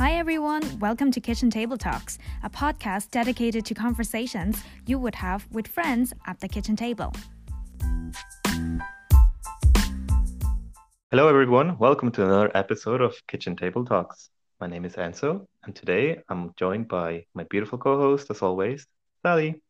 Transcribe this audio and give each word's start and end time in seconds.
Hi, 0.00 0.12
everyone. 0.12 0.62
Welcome 0.78 1.10
to 1.10 1.20
Kitchen 1.20 1.50
Table 1.50 1.76
Talks, 1.76 2.16
a 2.42 2.48
podcast 2.48 3.10
dedicated 3.10 3.66
to 3.66 3.74
conversations 3.74 4.62
you 4.86 4.98
would 4.98 5.14
have 5.14 5.46
with 5.52 5.68
friends 5.68 6.14
at 6.26 6.40
the 6.40 6.48
kitchen 6.48 6.74
table. 6.74 7.12
Hello, 11.10 11.28
everyone. 11.28 11.76
Welcome 11.76 12.10
to 12.12 12.24
another 12.24 12.50
episode 12.56 13.02
of 13.02 13.14
Kitchen 13.28 13.56
Table 13.56 13.84
Talks. 13.84 14.30
My 14.58 14.66
name 14.66 14.86
is 14.86 14.94
Enzo, 14.94 15.44
and 15.64 15.76
today 15.76 16.22
I'm 16.30 16.54
joined 16.56 16.88
by 16.88 17.26
my 17.34 17.44
beautiful 17.50 17.76
co 17.76 17.98
host, 17.98 18.30
as 18.30 18.40
always, 18.40 18.86
Sally. 19.22 19.60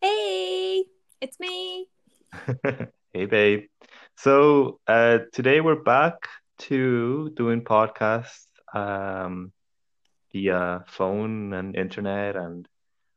Hey, 0.00 0.82
it's 1.20 1.38
me. 1.38 1.86
hey, 3.14 3.26
babe. 3.26 3.68
So, 4.16 4.80
uh, 4.88 5.18
today 5.32 5.60
we're 5.60 5.84
back 5.84 6.26
to 6.58 7.30
doing 7.36 7.62
podcasts 7.62 8.46
um, 8.74 9.52
via 10.32 10.84
phone 10.88 11.52
and 11.52 11.74
internet, 11.76 12.36
and 12.36 12.66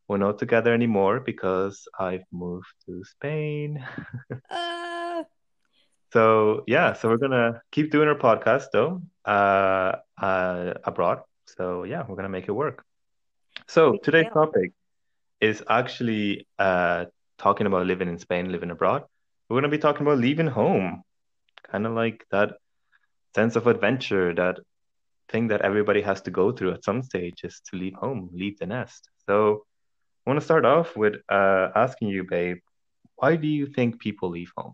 we're 0.08 0.17
not 0.17 0.40
together 0.40 0.73
anymore 0.73 1.20
because 1.20 1.88
I've 1.99 2.26
moved 2.31 2.73
to 2.86 3.03
Spain. 3.03 3.84
Uh, 4.49 5.23
So 6.12 6.63
yeah, 6.67 6.94
so 6.94 7.09
we're 7.09 7.17
gonna 7.17 7.62
keep 7.72 7.91
doing 7.91 8.08
our 8.08 8.16
podcast 8.16 8.67
though, 8.73 9.02
uh, 9.26 9.94
uh, 10.22 10.73
abroad. 10.84 11.20
So 11.48 11.84
yeah, 11.84 12.03
we're 12.08 12.16
gonna 12.16 12.30
make 12.30 12.48
it 12.48 12.52
work. 12.53 12.84
So 13.67 13.98
today's 14.03 14.27
topic 14.34 14.72
is 15.41 15.64
actually 15.70 16.45
uh, 16.59 17.05
talking 17.38 17.67
about 17.67 17.86
living 17.88 18.09
in 18.09 18.17
Spain, 18.17 18.52
living 18.52 18.72
abroad. 18.72 19.03
We're 19.50 19.58
gonna 19.58 19.70
be 19.70 19.77
talking 19.77 20.02
about 20.05 20.20
leaving 20.20 20.48
home, 20.48 21.03
kind 21.72 21.86
of 21.86 21.94
like 21.94 22.25
that 22.31 22.53
sense 23.36 23.55
of 23.55 23.67
adventure, 23.67 24.33
that 24.36 24.59
thing 25.29 25.47
that 25.47 25.61
everybody 25.61 26.02
has 26.02 26.21
to 26.21 26.31
go 26.31 26.52
through 26.52 26.73
at 26.73 26.83
some 26.83 27.02
stage 27.02 27.43
is 27.43 27.61
to 27.69 27.77
leave 27.77 27.95
home, 27.95 28.29
leave 28.33 28.57
the 28.59 28.66
nest. 28.66 29.09
So 29.25 29.65
I 30.25 30.30
want 30.30 30.39
to 30.39 30.45
start 30.45 30.65
off 30.65 30.95
with 30.95 31.15
uh, 31.30 31.69
asking 31.75 32.09
you, 32.09 32.23
babe, 32.23 32.57
why 33.15 33.35
do 33.35 33.47
you 33.47 33.67
think 33.67 33.99
people 33.99 34.30
leave 34.30 34.52
home? 34.57 34.73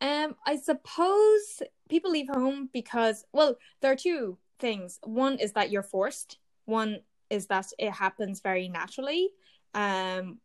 um, 0.00 0.34
I 0.46 0.56
suppose 0.56 1.62
people 1.88 2.10
leave 2.10 2.28
home 2.28 2.70
because, 2.72 3.24
well, 3.32 3.56
there 3.80 3.92
are 3.92 3.96
two 3.96 4.38
things. 4.58 4.98
One 5.02 5.38
is 5.38 5.52
that 5.52 5.70
you're 5.70 5.82
forced. 5.82 6.38
One 6.64 7.00
is 7.28 7.46
that 7.46 7.66
it 7.78 7.92
happens 7.92 8.40
very 8.40 8.68
naturally. 8.68 9.28
Um, 9.74 10.38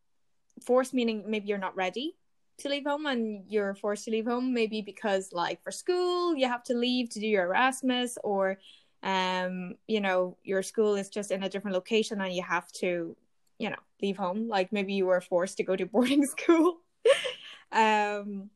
forced 0.62 0.94
meaning 0.94 1.24
maybe 1.28 1.48
you're 1.48 1.58
not 1.58 1.76
ready 1.76 2.16
to 2.58 2.70
leave 2.70 2.86
home 2.86 3.06
and 3.06 3.44
you're 3.48 3.76
forced 3.76 4.06
to 4.06 4.12
leave 4.12 4.26
home 4.26 4.54
maybe 4.54 4.82
because 4.82 5.32
like 5.34 5.62
for 5.64 5.72
school 5.72 6.36
you 6.36 6.48
have 6.48 6.64
to 6.64 6.74
leave 6.74 7.10
to 7.10 7.20
do 7.20 7.28
your 7.28 7.46
Erasmus 7.46 8.18
or 8.24 8.58
um 9.04 9.76
you 9.88 10.00
know 10.02 10.38
your 10.44 10.64
school 10.64 10.96
is 10.96 11.10
just 11.10 11.32
in 11.32 11.44
a 11.44 11.50
different 11.50 11.76
location 11.76 12.22
and 12.22 12.34
you 12.34 12.42
have 12.42 12.72
to 12.72 13.16
you 13.60 13.70
know 13.70 13.76
leave 14.02 14.18
home. 14.18 14.48
Like 14.48 14.72
maybe 14.72 14.94
you 14.94 15.06
were 15.06 15.22
forced 15.22 15.58
to 15.58 15.64
go 15.64 15.76
to 15.76 15.86
boarding 15.94 16.26
school. 16.26 16.78
Um 17.72 18.50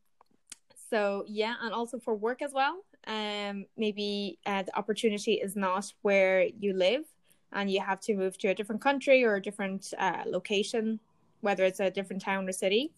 so 0.90 1.24
yeah 1.28 1.54
and 1.62 1.72
also 1.72 1.98
for 1.98 2.14
work 2.16 2.42
as 2.42 2.52
well 2.52 2.84
um 3.06 3.64
maybe 3.76 4.38
uh, 4.44 4.62
the 4.62 4.76
opportunity 4.76 5.34
is 5.34 5.54
not 5.54 5.92
where 6.02 6.46
you 6.58 6.72
live 6.72 7.04
and 7.52 7.70
you 7.70 7.80
have 7.80 8.00
to 8.00 8.14
move 8.14 8.36
to 8.36 8.48
a 8.48 8.54
different 8.54 8.80
country 8.82 9.24
or 9.24 9.36
a 9.36 9.42
different 9.42 9.94
uh, 9.98 10.22
location 10.26 10.98
whether 11.42 11.64
it's 11.64 11.78
a 11.78 11.90
different 11.90 12.20
town 12.20 12.48
or 12.48 12.52
city 12.52 12.92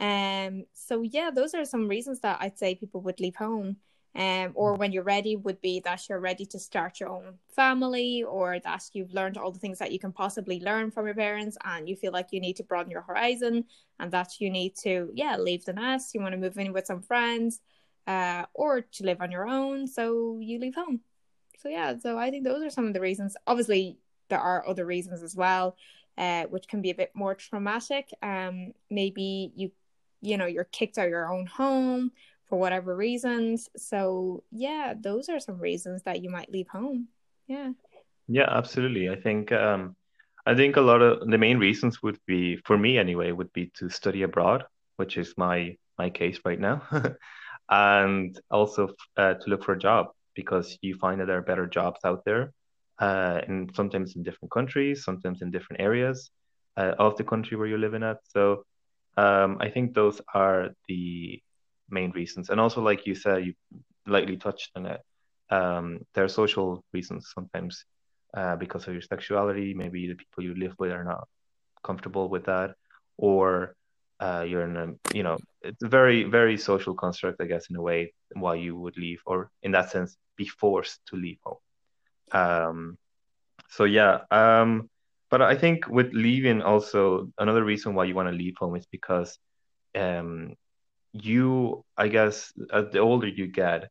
um, 0.00 0.64
so 0.72 1.02
yeah, 1.02 1.30
those 1.30 1.54
are 1.54 1.64
some 1.64 1.86
reasons 1.86 2.20
that 2.20 2.38
I'd 2.40 2.58
say 2.58 2.74
people 2.74 3.00
would 3.02 3.20
leave 3.20 3.36
home. 3.36 3.76
Um, 4.16 4.50
or 4.56 4.74
when 4.74 4.90
you're 4.90 5.04
ready 5.04 5.36
would 5.36 5.60
be 5.60 5.78
that 5.84 6.08
you're 6.08 6.18
ready 6.18 6.44
to 6.46 6.58
start 6.58 6.98
your 6.98 7.10
own 7.10 7.34
family 7.54 8.24
or 8.24 8.58
that 8.58 8.82
you've 8.92 9.14
learned 9.14 9.38
all 9.38 9.52
the 9.52 9.60
things 9.60 9.78
that 9.78 9.92
you 9.92 10.00
can 10.00 10.10
possibly 10.10 10.58
learn 10.58 10.90
from 10.90 11.06
your 11.06 11.14
parents 11.14 11.56
and 11.64 11.88
you 11.88 11.94
feel 11.94 12.10
like 12.10 12.26
you 12.32 12.40
need 12.40 12.56
to 12.56 12.64
broaden 12.64 12.90
your 12.90 13.02
horizon 13.02 13.64
and 14.00 14.10
that 14.10 14.40
you 14.40 14.50
need 14.50 14.74
to, 14.82 15.12
yeah, 15.14 15.36
leave 15.36 15.64
the 15.64 15.72
nest. 15.72 16.12
You 16.12 16.20
want 16.22 16.32
to 16.32 16.40
move 16.40 16.58
in 16.58 16.72
with 16.72 16.86
some 16.86 17.02
friends, 17.02 17.60
uh, 18.08 18.46
or 18.52 18.80
to 18.80 19.04
live 19.04 19.20
on 19.20 19.30
your 19.30 19.46
own. 19.46 19.86
So 19.86 20.38
you 20.40 20.58
leave 20.58 20.74
home. 20.74 21.02
So 21.62 21.68
yeah, 21.68 21.96
so 21.98 22.18
I 22.18 22.30
think 22.30 22.42
those 22.42 22.64
are 22.64 22.70
some 22.70 22.86
of 22.86 22.94
the 22.94 23.00
reasons. 23.00 23.36
Obviously, 23.46 23.98
there 24.28 24.40
are 24.40 24.66
other 24.66 24.86
reasons 24.86 25.22
as 25.22 25.36
well, 25.36 25.76
uh, 26.18 26.44
which 26.44 26.66
can 26.66 26.82
be 26.82 26.90
a 26.90 26.94
bit 26.94 27.12
more 27.14 27.36
traumatic. 27.36 28.08
Um, 28.22 28.72
maybe 28.90 29.52
you 29.54 29.70
you 30.20 30.36
know 30.36 30.46
you're 30.46 30.64
kicked 30.64 30.98
out 30.98 31.06
of 31.06 31.10
your 31.10 31.32
own 31.32 31.46
home 31.46 32.12
for 32.48 32.58
whatever 32.58 32.96
reasons 32.96 33.68
so 33.76 34.42
yeah 34.50 34.94
those 34.98 35.28
are 35.28 35.40
some 35.40 35.58
reasons 35.58 36.02
that 36.02 36.22
you 36.22 36.30
might 36.30 36.50
leave 36.52 36.68
home 36.68 37.08
yeah 37.46 37.70
Yeah, 38.28 38.46
absolutely. 38.48 39.10
I 39.10 39.16
think 39.20 39.52
um, 39.52 39.96
I 40.46 40.54
think 40.54 40.76
a 40.76 40.80
lot 40.80 41.02
of 41.02 41.28
the 41.28 41.38
main 41.38 41.58
reasons 41.58 42.02
would 42.02 42.18
be, 42.26 42.56
for 42.64 42.78
me 42.78 42.98
anyway, 42.98 43.32
would 43.32 43.52
be 43.52 43.70
to 43.78 43.88
study 43.88 44.22
abroad, 44.22 44.64
which 44.96 45.16
is 45.18 45.34
my 45.36 45.76
my 45.98 46.10
case 46.10 46.40
right 46.44 46.58
now, 46.60 46.82
and 47.70 48.38
also 48.50 48.94
uh, 49.16 49.34
to 49.34 49.50
look 49.50 49.64
for 49.64 49.72
a 49.72 49.78
job 49.78 50.08
because 50.34 50.78
you 50.82 50.96
find 50.98 51.20
that 51.20 51.26
there 51.26 51.38
are 51.38 51.42
better 51.42 51.66
jobs 51.66 52.00
out 52.04 52.24
there, 52.24 52.52
uh, 53.00 53.40
and 53.48 53.70
sometimes 53.74 54.16
in 54.16 54.22
different 54.22 54.52
countries, 54.52 55.04
sometimes 55.04 55.42
in 55.42 55.50
different 55.50 55.82
areas 55.82 56.30
uh, 56.76 56.94
of 56.98 57.16
the 57.16 57.24
country 57.24 57.56
where 57.56 57.66
you're 57.66 57.78
living 57.78 58.02
at. 58.04 58.18
So 58.28 58.64
um, 59.16 59.58
I 59.60 59.68
think 59.70 59.94
those 59.94 60.20
are 60.34 60.70
the 60.88 61.40
main 61.88 62.10
reasons, 62.12 62.50
and 62.50 62.60
also 62.60 62.80
like 62.80 63.06
you 63.06 63.14
said, 63.14 63.44
you 63.44 63.54
lightly 64.06 64.36
touched 64.36 64.70
on 64.76 64.86
it. 64.86 65.00
Um, 65.50 66.00
there 66.14 66.24
are 66.24 66.28
social 66.28 66.84
reasons 66.92 67.32
sometimes 67.34 67.84
uh, 68.34 68.56
because 68.56 68.86
of 68.86 68.92
your 68.92 69.02
sexuality. 69.02 69.74
Maybe 69.74 70.06
the 70.06 70.14
people 70.14 70.44
you 70.44 70.54
live 70.54 70.74
with 70.78 70.92
are 70.92 71.04
not 71.04 71.26
comfortable 71.82 72.28
with 72.28 72.44
that, 72.46 72.74
or 73.16 73.74
uh, 74.20 74.44
you're 74.46 74.64
in 74.64 74.76
a, 74.76 75.16
you 75.16 75.22
know, 75.22 75.38
it's 75.62 75.82
a 75.82 75.88
very, 75.88 76.24
very 76.24 76.56
social 76.56 76.94
construct, 76.94 77.40
I 77.40 77.46
guess, 77.46 77.70
in 77.70 77.76
a 77.76 77.82
way, 77.82 78.12
why 78.34 78.54
you 78.54 78.76
would 78.76 78.96
leave, 78.96 79.20
or 79.26 79.50
in 79.62 79.72
that 79.72 79.90
sense, 79.90 80.16
be 80.36 80.46
forced 80.46 81.00
to 81.06 81.16
leave 81.16 81.38
home. 81.42 81.58
Um, 82.32 82.98
so 83.70 83.84
yeah, 83.84 84.20
um, 84.30 84.88
but 85.30 85.42
I 85.42 85.56
think 85.56 85.88
with 85.88 86.12
leaving 86.12 86.62
also 86.62 87.28
another 87.38 87.64
reason 87.64 87.94
why 87.94 88.04
you 88.04 88.14
want 88.14 88.28
to 88.28 88.34
leave 88.36 88.54
home 88.58 88.76
is 88.76 88.86
because 88.86 89.38
um, 89.96 90.54
you, 91.12 91.84
I 91.96 92.08
guess, 92.08 92.52
as 92.72 92.86
the 92.92 92.98
older 93.00 93.28
you 93.28 93.46
get, 93.46 93.88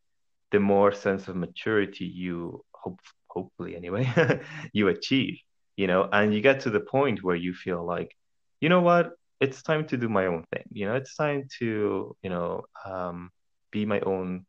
the 0.51 0.59
more 0.59 0.91
sense 0.91 1.27
of 1.27 1.35
maturity 1.35 2.05
you 2.05 2.63
hope, 2.73 2.99
hopefully 3.27 3.75
anyway, 3.75 4.11
you 4.73 4.87
achieve, 4.89 5.37
you 5.77 5.87
know, 5.87 6.07
and 6.11 6.33
you 6.33 6.41
get 6.41 6.61
to 6.61 6.69
the 6.69 6.79
point 6.81 7.23
where 7.23 7.35
you 7.35 7.53
feel 7.53 7.85
like, 7.85 8.15
you 8.61 8.69
know 8.69 8.81
what, 8.81 9.11
it's 9.39 9.61
time 9.63 9.85
to 9.87 9.97
do 9.97 10.09
my 10.09 10.25
own 10.27 10.43
thing, 10.53 10.63
you 10.71 10.85
know, 10.85 10.95
it's 10.95 11.15
time 11.15 11.43
to, 11.59 12.15
you 12.23 12.29
know, 12.29 12.63
um, 12.85 13.29
be 13.71 13.85
my 13.85 13.99
own 14.01 14.45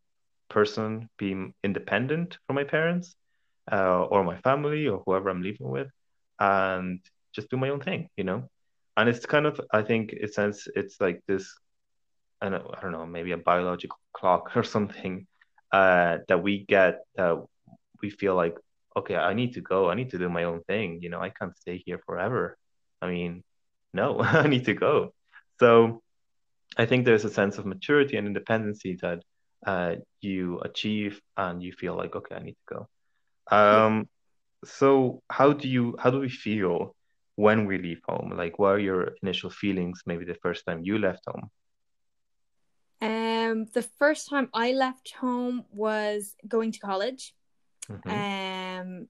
person, 0.49 1.09
be 1.19 1.35
independent 1.65 2.39
from 2.47 2.57
my 2.57 2.65
parents, 2.65 3.15
uh, 3.73 4.05
or 4.05 4.25
my 4.25 4.37
family 4.39 4.87
or 4.89 5.03
whoever 5.07 5.29
I'm 5.31 5.43
living 5.43 5.69
with, 5.69 5.89
and 6.41 7.01
just 7.33 7.51
do 7.51 7.57
my 7.57 7.69
own 7.69 7.81
thing, 7.81 8.09
you 8.17 8.25
know. 8.25 8.49
And 8.97 9.09
it's 9.09 9.25
kind 9.27 9.47
of, 9.47 9.61
I 9.73 9.83
think, 9.83 10.13
it 10.13 10.35
sense 10.35 10.67
it's 10.75 11.01
like 11.01 11.23
this 11.29 11.55
I 12.41 12.49
don't, 12.49 12.65
I 12.77 12.81
don't 12.81 12.93
know, 12.93 13.07
maybe 13.07 13.33
a 13.33 13.37
biological 13.37 13.99
clock 14.13 14.53
or 14.57 14.65
something 14.65 15.27
uh, 15.73 16.19
that 16.29 16.43
we 16.43 16.65
get 16.65 17.01
that 17.17 17.37
we 18.03 18.11
feel 18.11 18.35
like, 18.35 18.57
okay, 18.97 19.17
I 19.17 19.35
need 19.35 19.55
to 19.55 19.61
go. 19.61 19.91
I 19.91 19.95
need 19.95 20.11
to 20.11 20.19
do 20.19 20.29
my 20.29 20.45
own 20.45 20.63
thing. 20.65 21.01
You 21.03 21.11
know, 21.11 21.21
I 21.21 21.31
can't 21.31 21.57
stay 21.57 21.83
here 21.85 22.01
forever. 22.07 22.57
I 23.03 23.09
mean, 23.09 23.45
no, 23.93 24.21
I 24.21 24.47
need 24.49 24.65
to 24.67 24.75
go. 24.75 25.13
So 25.59 26.03
I 26.77 26.87
think 26.87 27.05
there's 27.05 27.25
a 27.25 27.31
sense 27.31 27.59
of 27.59 27.67
maturity 27.67 28.17
and 28.17 28.27
independency 28.27 28.97
that 29.03 29.23
uh, 29.67 29.97
you 30.21 30.61
achieve 30.61 31.21
and 31.37 31.63
you 31.63 31.73
feel 31.73 31.95
like, 31.97 32.17
okay, 32.17 32.35
I 32.35 32.43
need 32.43 32.57
to 32.69 32.75
go. 32.75 32.89
Um, 33.55 34.09
so 34.65 35.23
how 35.31 35.53
do 35.53 35.69
you, 35.69 35.97
how 35.99 36.11
do 36.11 36.21
we 36.21 36.29
feel 36.29 36.95
when 37.37 37.67
we 37.67 37.79
leave 37.79 38.01
home? 38.09 38.33
Like, 38.37 38.59
what 38.59 38.69
are 38.75 38.79
your 38.79 39.13
initial 39.23 39.51
feelings, 39.51 40.03
maybe 40.07 40.25
the 40.25 40.35
first 40.43 40.65
time 40.67 40.83
you 40.85 40.99
left 40.99 41.23
home? 41.27 41.51
um 43.03 43.67
the 43.73 43.83
first 43.99 44.29
time 44.29 44.49
i 44.53 44.73
left 44.73 45.13
home 45.21 45.65
was 45.73 46.37
going 46.47 46.71
to 46.71 46.79
college 46.79 47.35
hmm 47.89 48.11
um 48.11 49.09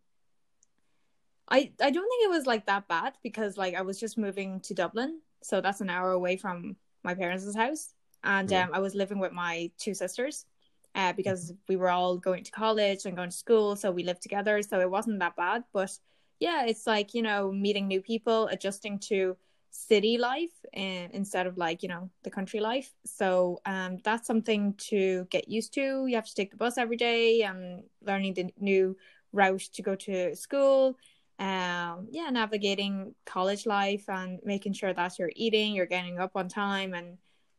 i 1.49 1.73
i 1.83 1.91
don't 1.91 2.09
think 2.09 2.25
it 2.25 2.31
was 2.31 2.47
like 2.47 2.67
that 2.67 2.87
bad 2.89 3.15
because 3.23 3.57
like 3.57 3.75
i 3.75 3.83
was 3.83 3.99
just 3.99 4.17
moving 4.17 4.61
to 4.61 4.75
dublin 4.75 5.21
so 5.43 5.61
that's 5.61 5.81
an 5.81 5.91
hour 5.91 6.13
away 6.13 6.37
from 6.37 6.77
my 7.03 7.15
parents' 7.15 7.57
house 7.57 7.95
and 8.23 8.53
Yeah. 8.53 8.65
um 8.65 8.71
i 8.73 8.79
was 8.79 8.95
living 8.95 9.19
with 9.19 9.33
my 9.33 9.71
two 9.79 9.95
sisters 9.95 10.47
uh, 10.95 11.13
because 11.13 11.53
we 11.69 11.77
were 11.77 11.91
all 11.91 12.17
going 12.17 12.45
to 12.45 12.51
college 12.51 13.05
and 13.07 13.17
going 13.17 13.31
to 13.31 13.37
school, 13.37 13.77
so 13.77 13.91
we 13.91 14.05
lived 14.05 14.23
together. 14.23 14.61
So 14.63 14.81
it 14.81 14.91
wasn't 14.91 15.21
that 15.21 15.37
bad. 15.37 15.65
But 15.73 15.97
yeah, 16.39 16.65
it's 16.65 16.87
like, 16.87 17.15
you 17.15 17.23
know, 17.23 17.53
meeting 17.53 17.87
new 17.87 18.01
people, 18.01 18.47
adjusting 18.49 18.99
to 19.01 19.37
city 19.73 20.19
life 20.19 20.51
and 20.73 21.13
instead 21.13 21.47
of 21.47 21.57
like, 21.57 21.83
you 21.83 21.89
know, 21.89 22.11
the 22.25 22.31
country 22.31 22.59
life. 22.61 22.93
So 23.07 23.61
um 23.67 23.99
that's 24.03 24.27
something 24.27 24.75
to 24.91 25.27
get 25.31 25.49
used 25.49 25.73
to. 25.75 26.07
You 26.07 26.15
have 26.17 26.27
to 26.27 26.35
take 26.35 26.51
the 26.51 26.57
bus 26.57 26.77
every 26.77 26.97
day 26.97 27.43
and 27.43 27.85
learning 28.03 28.35
the 28.35 28.53
new 28.59 28.97
route 29.33 29.69
to 29.75 29.83
go 29.83 29.95
to 29.95 30.35
school 30.35 30.97
um 31.39 32.07
yeah 32.11 32.29
navigating 32.31 33.15
college 33.25 33.65
life 33.65 34.05
and 34.11 34.41
making 34.45 34.75
sure 34.75 34.93
that 34.93 35.19
you're 35.19 35.33
eating 35.35 35.75
you're 35.75 35.87
getting 35.87 36.19
up 36.19 36.33
on 36.37 36.49
time 36.49 36.93
and 36.93 37.17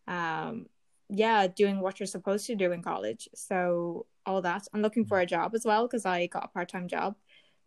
um 0.08 0.68
yeah 1.14 1.48
doing 1.48 1.80
what 1.80 2.00
you're 2.00 2.08
supposed 2.08 2.46
to 2.46 2.56
do 2.56 2.72
in 2.72 2.82
college 2.82 3.28
so 3.36 4.06
all 4.26 4.42
that 4.42 4.68
i'm 4.74 4.82
looking 4.82 5.06
for 5.06 5.20
a 5.20 5.26
job 5.26 5.54
as 5.54 5.66
well 5.66 5.88
because 5.88 6.06
i 6.06 6.26
got 6.28 6.46
a 6.46 6.48
part-time 6.48 6.88
job 6.88 7.16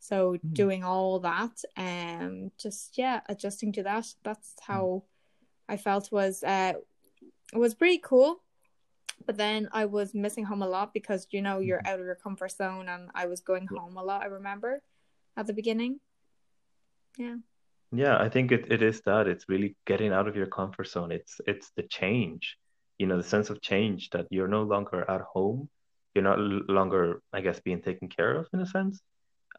so 0.00 0.32
mm-hmm. 0.32 0.52
doing 0.52 0.84
all 0.84 1.20
that 1.20 1.62
and 1.76 2.44
um, 2.44 2.50
just 2.58 2.96
yeah 2.96 3.20
adjusting 3.28 3.72
to 3.72 3.82
that 3.82 4.06
that's 4.22 4.54
hmm. 4.64 4.72
how 4.72 5.02
i 5.68 5.76
felt 5.76 6.10
was 6.10 6.42
uh 6.42 6.72
was 7.52 7.74
pretty 7.74 7.98
cool 7.98 8.42
but 9.26 9.36
then 9.36 9.68
i 9.72 9.84
was 9.84 10.14
missing 10.14 10.44
home 10.44 10.62
a 10.62 10.68
lot 10.68 10.92
because 10.92 11.26
you 11.30 11.42
know 11.42 11.58
you're 11.60 11.80
hmm. 11.80 11.86
out 11.86 12.00
of 12.00 12.06
your 12.06 12.14
comfort 12.14 12.50
zone 12.50 12.88
and 12.88 13.10
i 13.14 13.26
was 13.26 13.40
going 13.40 13.66
home 13.66 13.96
a 13.96 14.02
lot 14.02 14.22
i 14.22 14.26
remember 14.26 14.80
at 15.36 15.46
the 15.46 15.52
beginning. 15.52 16.00
Yeah. 17.18 17.36
Yeah, 17.92 18.18
I 18.18 18.28
think 18.28 18.50
it, 18.50 18.72
it 18.72 18.82
is 18.82 19.00
that. 19.02 19.28
It's 19.28 19.48
really 19.48 19.76
getting 19.86 20.12
out 20.12 20.26
of 20.26 20.34
your 20.34 20.46
comfort 20.46 20.88
zone. 20.88 21.12
It's 21.12 21.40
it's 21.46 21.70
the 21.76 21.84
change, 21.84 22.56
you 22.98 23.06
know, 23.06 23.16
the 23.16 23.22
sense 23.22 23.50
of 23.50 23.60
change 23.60 24.10
that 24.10 24.26
you're 24.30 24.48
no 24.48 24.62
longer 24.62 25.08
at 25.08 25.20
home. 25.20 25.68
You're 26.14 26.24
not 26.24 26.38
longer, 26.38 27.20
I 27.32 27.40
guess, 27.40 27.60
being 27.60 27.82
taken 27.82 28.08
care 28.08 28.36
of 28.36 28.46
in 28.52 28.60
a 28.60 28.66
sense. 28.66 29.00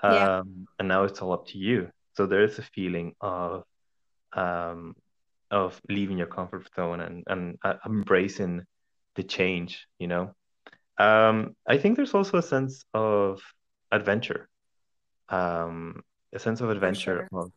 Yeah. 0.03 0.39
Um, 0.39 0.67
and 0.79 0.87
now 0.87 1.03
it's 1.03 1.21
all 1.21 1.33
up 1.33 1.47
to 1.47 1.57
you. 1.57 1.89
So 2.15 2.25
there 2.25 2.43
is 2.43 2.59
a 2.59 2.61
feeling 2.61 3.13
of 3.19 3.63
um, 4.33 4.95
of 5.51 5.79
leaving 5.89 6.17
your 6.17 6.27
comfort 6.27 6.67
zone 6.75 7.01
and, 7.01 7.23
and 7.27 7.57
uh, 7.63 7.75
embracing 7.85 8.63
the 9.15 9.23
change, 9.23 9.87
you 9.99 10.07
know. 10.07 10.33
Um, 10.97 11.55
I 11.67 11.77
think 11.77 11.95
there's 11.95 12.13
also 12.13 12.37
a 12.37 12.41
sense 12.41 12.83
of 12.93 13.41
adventure 13.91 14.49
um, 15.29 16.03
a 16.33 16.39
sense 16.39 16.61
of 16.61 16.69
adventure 16.69 17.27
sure. 17.31 17.41
of, 17.41 17.51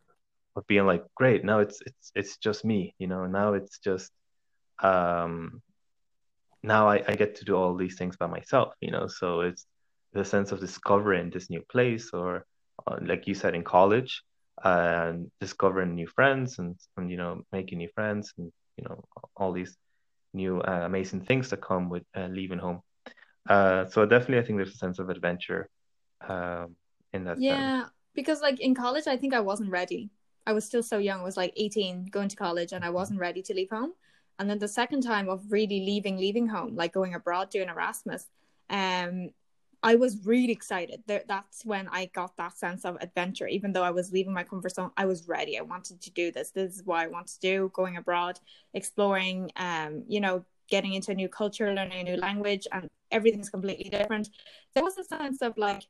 of 0.57 0.67
being 0.67 0.87
like, 0.87 1.05
great, 1.15 1.45
now 1.45 1.61
it's 1.61 1.81
it's 1.85 2.13
it's 2.15 2.37
just 2.39 2.65
me, 2.65 2.95
you 2.99 3.07
know. 3.07 3.27
Now 3.27 3.55
it's 3.55 3.79
just 3.79 4.11
um, 4.81 5.63
now 6.63 6.89
I, 6.89 7.03
I 7.07 7.15
get 7.15 7.37
to 7.37 7.45
do 7.45 7.57
all 7.57 7.77
these 7.77 7.97
things 7.97 8.17
by 8.17 8.27
myself, 8.27 8.75
you 8.81 8.91
know. 8.91 9.07
So 9.07 9.41
it's 9.41 9.67
the 10.13 10.25
sense 10.25 10.53
of 10.53 10.61
discovering 10.61 11.31
this 11.31 11.51
new 11.51 11.63
place, 11.71 12.11
or 12.13 12.45
uh, 12.87 12.97
like 13.03 13.27
you 13.27 13.35
said 13.35 13.55
in 13.55 13.65
college, 13.65 14.23
and 14.65 15.27
uh, 15.27 15.29
discovering 15.41 15.95
new 15.95 16.07
friends, 16.07 16.59
and, 16.59 16.77
and 16.97 17.11
you 17.11 17.17
know 17.17 17.43
making 17.53 17.79
new 17.79 17.89
friends, 17.95 18.33
and 18.39 18.53
you 18.77 18.85
know 18.85 19.05
all 19.37 19.53
these 19.53 19.77
new 20.35 20.61
uh, 20.61 20.83
amazing 20.85 21.21
things 21.21 21.51
that 21.51 21.61
come 21.61 21.89
with 21.89 22.05
uh, 22.17 22.27
leaving 22.27 22.59
home. 22.59 22.81
Uh, 23.49 23.87
so 23.87 24.05
definitely, 24.05 24.39
I 24.39 24.43
think 24.45 24.59
there's 24.59 24.75
a 24.75 24.79
sense 24.79 24.99
of 24.99 25.09
adventure 25.09 25.69
um, 26.29 26.77
in 27.13 27.25
that 27.25 27.39
yeah 27.39 27.81
sense. 27.81 27.93
because 28.15 28.41
like 28.41 28.61
in 28.61 28.75
college 28.75 29.07
i 29.07 29.17
think 29.17 29.35
i 29.35 29.41
wasn't 29.41 29.71
ready 29.71 30.11
i 30.47 30.53
was 30.53 30.65
still 30.65 30.83
so 30.83 30.99
young 30.99 31.21
i 31.21 31.25
was 31.25 31.37
like 31.37 31.53
18 31.57 32.07
going 32.07 32.29
to 32.29 32.37
college 32.37 32.73
and 32.73 32.85
i 32.85 32.91
wasn't 32.91 33.19
ready 33.19 33.43
to 33.43 33.55
leave 33.55 33.71
home 33.71 33.93
and 34.39 34.49
then 34.49 34.59
the 34.59 34.69
second 34.69 35.03
time 35.03 35.29
of 35.29 35.51
really 35.51 35.81
leaving 35.81 36.17
leaving 36.17 36.47
home 36.47 36.75
like 36.77 36.93
going 36.93 37.15
abroad 37.15 37.51
doing 37.51 37.69
erasmus 37.69 38.27
um 38.71 39.31
I 39.83 39.95
was 39.95 40.27
really 40.27 40.53
excited. 40.53 41.05
That's 41.07 41.65
when 41.65 41.89
I 41.89 42.07
got 42.07 42.37
that 42.37 42.59
sense 42.59 42.85
of 42.85 42.97
adventure. 43.01 43.47
Even 43.47 43.73
though 43.73 43.85
I 43.85 43.93
was 43.93 44.13
leaving 44.13 44.33
my 44.33 44.43
comfort 44.43 44.75
zone, 44.75 44.91
I 44.97 45.07
was 45.07 45.29
ready. 45.29 45.57
I 45.57 45.63
wanted 45.63 46.01
to 46.01 46.11
do 46.11 46.33
this. 46.33 46.51
This 46.51 46.77
is 46.77 46.83
what 46.85 46.99
I 46.99 47.07
want 47.07 47.29
to 47.29 47.39
do. 47.39 47.71
Going 47.73 47.97
abroad, 47.97 48.41
exploring, 48.75 49.53
um, 49.57 50.03
you 50.09 50.21
know, 50.21 50.45
getting 50.69 50.95
into 50.95 51.13
a 51.13 51.15
new 51.15 51.29
culture, 51.29 51.73
learning 51.73 52.01
a 52.01 52.11
new 52.11 52.17
language, 52.17 52.67
and 52.73 52.89
everything's 53.13 53.51
completely 53.51 53.89
different. 53.89 54.31
There 54.75 54.83
was 54.83 54.99
a 54.99 55.05
sense 55.05 55.43
of 55.43 55.57
like 55.57 55.87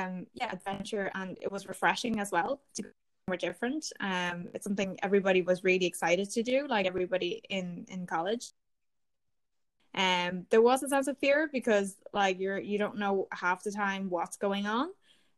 um, 0.00 0.26
yeah, 0.32 0.50
adventure, 0.50 1.10
and 1.14 1.36
it 1.42 1.52
was 1.52 1.68
refreshing 1.68 2.20
as 2.20 2.32
well 2.32 2.62
to 2.76 2.84
more 3.30 3.36
different. 3.36 3.92
Um, 4.00 4.48
it's 4.54 4.64
something 4.64 4.98
everybody 5.02 5.42
was 5.42 5.62
really 5.62 5.86
excited 5.86 6.30
to 6.32 6.42
do, 6.42 6.66
like 6.68 6.86
everybody 6.86 7.42
in 7.48 7.86
in 7.88 8.06
college. 8.06 8.52
Um, 9.94 10.46
there 10.50 10.62
was 10.62 10.82
a 10.82 10.88
sense 10.88 11.08
of 11.08 11.18
fear 11.18 11.48
because 11.52 11.96
like 12.12 12.40
you're 12.40 12.58
you 12.58 12.78
don't 12.78 12.98
know 12.98 13.28
half 13.32 13.62
the 13.62 13.70
time 13.70 14.10
what's 14.10 14.36
going 14.36 14.66
on, 14.66 14.88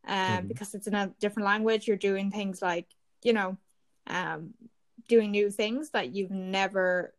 um, 0.06 0.16
mm-hmm. 0.16 0.48
because 0.48 0.74
it's 0.74 0.86
in 0.86 0.94
a 0.94 1.12
different 1.20 1.46
language. 1.46 1.86
You're 1.86 2.08
doing 2.10 2.30
things 2.30 2.62
like 2.62 2.86
you 3.22 3.34
know, 3.34 3.56
um, 4.06 4.54
doing 5.08 5.30
new 5.30 5.50
things 5.50 5.90
that 5.90 6.14
you've 6.14 6.30
never 6.30 7.14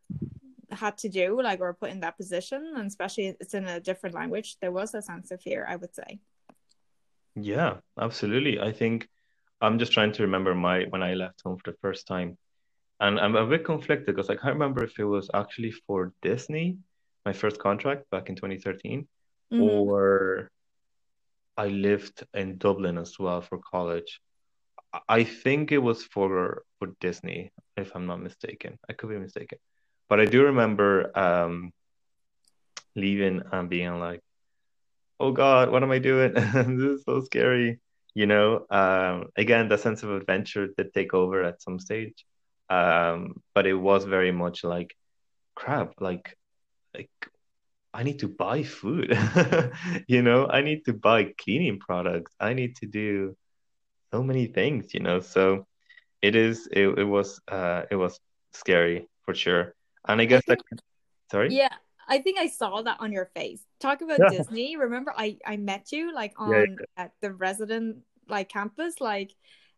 had 0.71 0.97
to 0.97 1.09
do, 1.09 1.39
like 1.41 1.61
or 1.61 1.73
put 1.73 1.91
in 1.91 1.99
that 1.99 2.17
position, 2.17 2.73
and 2.75 2.87
especially 2.87 3.35
it's 3.39 3.53
in 3.53 3.65
a 3.65 3.79
different 3.79 4.15
language. 4.15 4.57
There 4.59 4.71
was 4.71 4.95
a 4.95 5.01
sense 5.01 5.29
of 5.29 5.41
fear, 5.41 5.65
I 5.69 5.75
would 5.75 5.93
say. 5.93 6.19
Yeah, 7.35 7.77
absolutely. 7.99 8.59
I 8.59 8.71
think 8.71 9.09
I'm 9.63 9.79
just 9.79 9.93
trying 9.93 10.11
to 10.13 10.23
remember 10.23 10.53
my 10.53 10.83
when 10.89 11.01
I 11.01 11.13
left 11.13 11.41
home 11.43 11.57
for 11.57 11.71
the 11.71 11.77
first 11.81 12.05
time. 12.05 12.37
And 12.99 13.19
I'm 13.19 13.35
a 13.35 13.47
bit 13.47 13.65
conflicted 13.65 14.07
because 14.07 14.29
I 14.29 14.35
can't 14.35 14.53
remember 14.53 14.83
if 14.83 14.99
it 14.99 15.05
was 15.05 15.29
actually 15.33 15.71
for 15.71 16.13
Disney, 16.21 16.77
my 17.25 17.33
first 17.33 17.59
contract 17.59 18.09
back 18.11 18.29
in 18.29 18.35
2013, 18.35 19.07
mm-hmm. 19.51 19.63
or 19.63 20.51
I 21.57 21.67
lived 21.67 22.23
in 22.33 22.57
Dublin 22.57 22.97
as 22.97 23.17
well 23.17 23.41
for 23.41 23.57
college. 23.57 24.21
I 25.07 25.23
think 25.23 25.71
it 25.71 25.79
was 25.79 26.03
for 26.03 26.63
for 26.77 26.89
Disney, 26.99 27.51
if 27.77 27.95
I'm 27.95 28.05
not 28.05 28.21
mistaken. 28.21 28.77
I 28.89 28.93
could 28.93 29.09
be 29.09 29.17
mistaken, 29.17 29.57
but 30.09 30.19
I 30.19 30.25
do 30.25 30.43
remember 30.43 31.17
um, 31.17 31.71
leaving 32.95 33.41
and 33.51 33.69
being 33.69 33.99
like, 33.99 34.21
oh 35.19 35.31
god 35.31 35.71
what 35.71 35.83
am 35.83 35.91
i 35.91 35.99
doing 35.99 36.33
this 36.33 36.99
is 36.99 37.03
so 37.05 37.21
scary 37.21 37.79
you 38.15 38.25
know 38.25 38.65
um, 38.69 39.25
again 39.37 39.67
the 39.69 39.77
sense 39.77 40.03
of 40.03 40.11
adventure 40.11 40.67
did 40.77 40.93
take 40.93 41.13
over 41.13 41.43
at 41.43 41.61
some 41.61 41.79
stage. 41.79 42.25
Um, 42.69 43.41
but 43.53 43.67
it 43.67 43.73
was 43.75 44.05
very 44.05 44.31
much 44.31 44.63
like 44.63 44.95
crap 45.55 45.93
like 45.99 46.35
like 46.95 47.09
i 47.93 48.03
need 48.03 48.19
to 48.19 48.27
buy 48.27 48.63
food 48.63 49.17
you 50.07 50.21
know? 50.21 50.47
I 50.47 50.61
need 50.61 50.85
to 50.85 50.93
buy 50.93 51.33
cleaning 51.37 51.79
products. 51.79 52.33
I 52.39 52.53
need 52.53 52.75
to 52.77 52.87
do 52.87 53.35
so 54.11 54.23
many 54.23 54.47
things 54.47 54.93
you 54.93 55.01
know? 55.01 55.19
So 55.19 55.65
it 56.21 56.35
is 56.35 56.67
it, 56.71 56.87
it 56.99 57.03
was 57.03 57.39
uh 57.47 57.83
it 57.91 57.95
was 57.95 58.19
scary 58.53 59.07
for 59.25 59.33
sure. 59.33 59.73
And 60.07 60.21
i 60.21 60.25
guess 60.25 60.43
that 60.47 60.59
sorry? 61.31 61.53
Yeah 61.53 61.75
I 62.07 62.19
think 62.19 62.39
I 62.39 62.47
saw 62.47 62.81
that 62.81 62.97
on 62.99 63.11
your 63.11 63.25
face. 63.35 63.61
Talk 63.79 64.01
about 64.01 64.19
yeah. 64.19 64.37
Disney. 64.37 64.77
Remember, 64.77 65.13
I 65.15 65.37
I 65.45 65.57
met 65.57 65.91
you 65.91 66.13
like 66.13 66.33
on 66.37 66.51
yeah, 66.51 66.65
yeah. 66.67 67.03
at 67.03 67.11
the 67.21 67.33
resident 67.33 67.97
like 68.27 68.49
campus. 68.49 68.99
Like, 68.99 69.31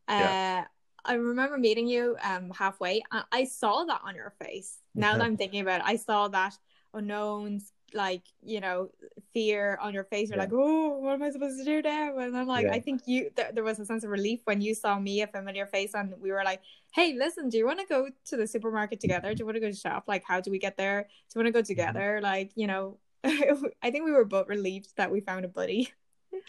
uh, 0.08 0.64
I 1.04 1.14
remember 1.14 1.58
meeting 1.58 1.88
you 1.88 2.18
um 2.24 2.52
halfway. 2.52 3.04
I, 3.12 3.24
I 3.32 3.44
saw 3.46 3.84
that 3.86 4.02
on 4.04 4.16
your 4.16 4.34
face. 4.44 4.78
Now 4.94 5.14
that 5.18 5.22
I'm 5.24 5.38
thinking 5.38 5.62
about 5.62 5.82
it, 5.82 5.88
I 5.88 5.98
saw 5.98 6.28
that 6.30 6.58
unknowns 6.94 7.74
like 7.94 8.24
you 8.44 8.60
know 8.60 8.90
fear 9.34 9.78
on 9.82 9.94
your 9.94 10.04
face 10.04 10.30
you're 10.30 10.38
yeah. 10.38 10.44
like 10.44 10.54
oh 10.54 10.98
what 10.98 11.14
am 11.14 11.24
i 11.24 11.30
supposed 11.30 11.58
to 11.58 11.64
do 11.64 11.82
now 11.82 12.18
and 12.18 12.36
i'm 12.36 12.48
like 12.48 12.66
yeah. 12.66 12.74
i 12.74 12.80
think 12.80 13.02
you 13.06 13.30
th- 13.36 13.54
there 13.54 13.64
was 13.64 13.80
a 13.80 13.86
sense 13.86 14.04
of 14.04 14.10
relief 14.10 14.42
when 14.44 14.60
you 14.60 14.76
saw 14.76 15.00
me 15.00 15.22
a 15.22 15.28
familiar 15.28 15.66
face 15.66 15.94
and 15.94 16.14
we 16.20 16.32
were 16.32 16.44
like 16.44 16.62
hey 16.96 17.14
listen 17.14 17.50
do 17.50 17.58
you 17.58 17.66
want 17.66 17.80
to 17.80 17.86
go 17.86 18.08
to 18.25 18.38
the 18.38 18.48
supermarket 18.48 19.02
together? 19.02 19.34
Do 19.34 19.42
you 19.42 19.46
want 19.46 19.58
to 19.58 19.60
go 19.60 19.70
to 19.70 19.75
shop? 19.75 20.06
Like 20.08 20.24
how 20.25 20.40
do 20.40 20.50
we 20.50 20.60
get 20.60 20.78
there? 20.78 21.04
Do 21.04 21.08
you 21.36 21.44
want 21.44 21.48
to 21.48 21.52
go 21.52 21.60
mm-hmm. 21.60 21.68
together? 21.68 22.20
Like 22.24 22.52
you 22.56 22.68
know 22.68 22.98
i 23.25 23.90
think 23.92 24.06
we 24.06 24.12
were 24.12 24.24
both 24.24 24.48
relieved 24.48 24.90
that 24.98 25.12
we 25.12 25.20
found 25.20 25.46
a 25.46 25.50
buddy. 25.50 25.92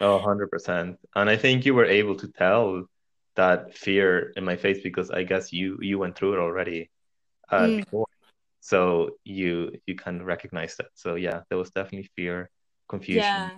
Oh 0.00 0.18
100% 0.18 0.96
and 1.14 1.30
i 1.30 1.36
think 1.36 1.64
you 1.64 1.74
were 1.74 1.84
able 1.84 2.16
to 2.16 2.28
tell 2.28 2.86
that 3.34 3.76
fear 3.76 4.32
in 4.36 4.44
my 4.44 4.56
face 4.56 4.80
because 4.82 5.10
i 5.10 5.22
guess 5.22 5.52
you 5.52 5.78
you 5.80 5.98
went 5.98 6.16
through 6.16 6.34
it 6.34 6.38
already 6.38 6.90
uh, 7.50 7.60
mm. 7.60 7.84
before. 7.84 8.06
So 8.60 9.10
you 9.24 9.72
you 9.86 9.94
can 9.94 10.24
recognize 10.24 10.76
that 10.76 10.90
so 10.94 11.14
yeah 11.14 11.42
there 11.48 11.58
was 11.58 11.70
definitely 11.70 12.10
fear 12.16 12.50
confusion. 12.88 13.22
Yeah 13.22 13.50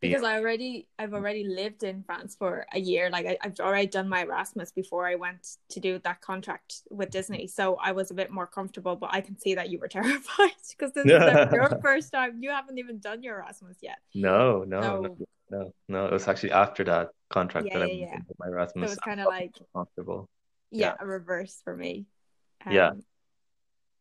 because 0.00 0.22
I 0.22 0.38
already 0.38 0.86
I've 0.98 1.12
already 1.12 1.44
lived 1.44 1.82
in 1.82 2.02
France 2.02 2.34
for 2.38 2.66
a 2.72 2.80
year. 2.80 3.10
Like 3.10 3.26
I, 3.26 3.38
have 3.42 3.60
already 3.60 3.86
done 3.86 4.08
my 4.08 4.22
Erasmus 4.22 4.72
before 4.72 5.06
I 5.06 5.14
went 5.14 5.56
to 5.70 5.80
do 5.80 5.98
that 6.04 6.20
contract 6.20 6.82
with 6.90 7.10
Disney, 7.10 7.46
so 7.46 7.76
I 7.76 7.92
was 7.92 8.10
a 8.10 8.14
bit 8.14 8.30
more 8.30 8.46
comfortable. 8.46 8.96
But 8.96 9.10
I 9.12 9.20
can 9.20 9.38
see 9.38 9.54
that 9.54 9.68
you 9.68 9.78
were 9.78 9.88
terrified 9.98 10.52
because 10.70 10.92
this 10.92 11.04
is 11.04 11.10
your 11.52 11.78
first 11.82 12.12
time. 12.12 12.42
You 12.42 12.50
haven't 12.50 12.78
even 12.78 12.98
done 12.98 13.22
your 13.22 13.36
Erasmus 13.36 13.78
yet. 13.82 13.98
No, 14.14 14.64
no, 14.64 14.80
so, 14.80 15.00
no, 15.00 15.16
no, 15.50 15.72
no. 15.88 16.06
It 16.06 16.12
was 16.12 16.28
actually 16.28 16.52
after 16.52 16.84
that 16.84 17.10
contract 17.28 17.66
yeah, 17.66 17.78
that 17.78 17.94
yeah, 17.94 18.06
I 18.06 18.12
yeah. 18.12 18.18
my 18.38 18.46
Erasmus. 18.46 18.90
So 18.90 18.92
it 18.92 18.96
was 18.96 18.98
kind 18.98 19.20
of 19.20 19.26
like 19.26 19.54
comfortable. 19.74 20.28
Yeah, 20.70 20.86
yeah, 20.86 20.94
a 21.00 21.06
reverse 21.06 21.60
for 21.62 21.76
me. 21.76 22.06
Um, 22.64 22.72
yeah, 22.72 22.90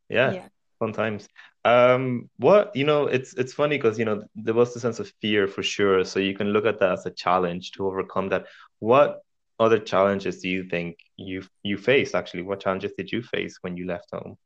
yeah, 0.07 0.31
yeah. 0.31 0.47
fun 0.79 0.93
times. 0.93 1.27
Um, 1.69 2.29
what 2.37 2.75
you 2.75 2.83
know, 2.83 3.05
it's 3.05 3.33
it's 3.35 3.53
funny 3.53 3.77
because 3.77 3.99
you 3.99 4.05
know 4.05 4.23
there 4.35 4.55
was 4.55 4.73
the 4.73 4.79
sense 4.79 4.99
of 4.99 5.11
fear 5.21 5.47
for 5.47 5.61
sure. 5.61 6.03
So 6.03 6.19
you 6.19 6.33
can 6.33 6.47
look 6.47 6.65
at 6.65 6.79
that 6.79 6.93
as 6.93 7.05
a 7.05 7.11
challenge 7.11 7.71
to 7.73 7.85
overcome 7.85 8.29
that. 8.29 8.47
What 8.79 9.21
other 9.59 9.77
challenges 9.77 10.41
do 10.41 10.49
you 10.49 10.63
think 10.67 10.97
you 11.17 11.43
you 11.61 11.77
faced? 11.77 12.15
Actually, 12.15 12.43
what 12.43 12.61
challenges 12.61 12.93
did 12.97 13.11
you 13.11 13.21
face 13.21 13.59
when 13.61 13.77
you 13.77 13.85
left 13.85 14.07
home? 14.11 14.37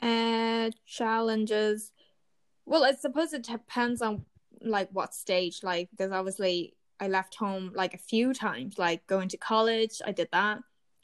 Uh, 0.00 0.70
challenges. 0.86 1.92
Well, 2.64 2.84
I 2.84 2.92
suppose 2.92 3.34
it 3.34 3.42
depends 3.42 4.00
on 4.00 4.24
like 4.62 4.88
what 4.92 5.14
stage 5.14 5.62
like 5.62 5.90
because 5.90 6.10
obviously 6.10 6.74
I 6.98 7.08
left 7.08 7.34
home 7.34 7.72
like 7.74 7.94
a 7.94 7.98
few 7.98 8.32
times 8.32 8.78
like 8.78 9.06
going 9.06 9.28
to 9.28 9.36
college 9.36 10.00
I 10.04 10.10
did 10.10 10.28
that 10.32 10.58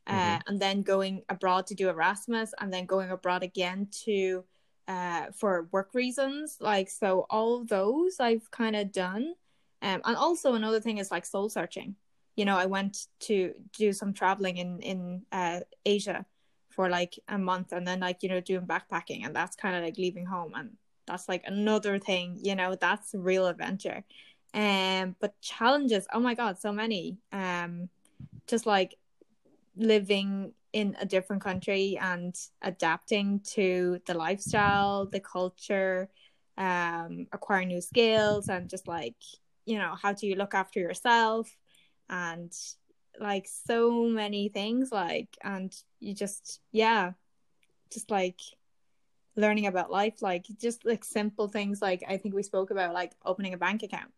uh, 0.06 0.12
mm-hmm. 0.12 0.48
and 0.48 0.60
then 0.60 0.82
going 0.82 1.22
abroad 1.28 1.66
to 1.66 1.74
do 1.74 1.88
Erasmus 1.88 2.52
and 2.60 2.72
then 2.72 2.86
going 2.86 3.10
abroad 3.10 3.42
again 3.42 3.88
to 4.04 4.44
uh 4.86 5.26
for 5.34 5.66
work 5.72 5.94
reasons 5.94 6.58
like 6.60 6.90
so 6.90 7.24
all 7.30 7.64
those 7.64 8.20
I've 8.20 8.50
kind 8.50 8.76
of 8.76 8.92
done. 8.92 9.34
Um 9.80 10.02
and 10.04 10.16
also 10.16 10.54
another 10.54 10.80
thing 10.80 10.98
is 10.98 11.10
like 11.10 11.24
soul 11.24 11.48
searching. 11.48 11.96
You 12.36 12.44
know 12.44 12.56
I 12.56 12.66
went 12.66 13.06
to 13.20 13.54
do 13.72 13.92
some 13.92 14.12
traveling 14.12 14.58
in 14.58 14.80
in 14.80 15.22
uh 15.32 15.60
Asia 15.86 16.26
for 16.68 16.90
like 16.90 17.18
a 17.28 17.38
month 17.38 17.72
and 17.72 17.86
then 17.86 18.00
like 18.00 18.22
you 18.22 18.28
know 18.28 18.40
doing 18.40 18.66
backpacking 18.66 19.24
and 19.24 19.34
that's 19.34 19.56
kind 19.56 19.76
of 19.76 19.82
like 19.82 19.96
leaving 19.96 20.26
home 20.26 20.52
and 20.54 20.76
that's 21.06 21.28
like 21.28 21.44
another 21.46 21.98
thing 21.98 22.38
you 22.42 22.54
know 22.54 22.74
that's 22.74 23.14
real 23.14 23.46
adventure. 23.46 24.04
Um 24.52 25.16
but 25.18 25.40
challenges 25.40 26.06
oh 26.12 26.20
my 26.20 26.34
god 26.34 26.60
so 26.60 26.72
many. 26.72 27.16
Um 27.32 27.88
just 28.46 28.66
like 28.66 28.98
living 29.76 30.52
in 30.72 30.96
a 31.00 31.06
different 31.06 31.42
country 31.42 31.98
and 32.00 32.34
adapting 32.62 33.40
to 33.40 34.00
the 34.06 34.14
lifestyle 34.14 35.06
the 35.06 35.20
culture 35.20 36.08
um 36.58 37.26
acquiring 37.32 37.68
new 37.68 37.80
skills 37.80 38.48
and 38.48 38.68
just 38.68 38.86
like 38.88 39.16
you 39.66 39.78
know 39.78 39.94
how 40.00 40.12
do 40.12 40.26
you 40.26 40.36
look 40.36 40.54
after 40.54 40.78
yourself? 40.80 41.56
And 42.08 42.52
like 43.20 43.46
so 43.46 44.04
many 44.04 44.48
things 44.48 44.90
like 44.90 45.28
and 45.42 45.74
you 46.00 46.14
just 46.14 46.60
yeah 46.72 47.12
just 47.92 48.10
like 48.10 48.40
learning 49.36 49.66
about 49.66 49.90
life 49.90 50.20
like 50.20 50.46
just 50.60 50.84
like 50.84 51.04
simple 51.04 51.46
things 51.46 51.80
like 51.80 52.02
i 52.08 52.16
think 52.16 52.34
we 52.34 52.42
spoke 52.42 52.72
about 52.72 52.92
like 52.92 53.12
opening 53.24 53.54
a 53.54 53.56
bank 53.56 53.84
account 53.84 54.10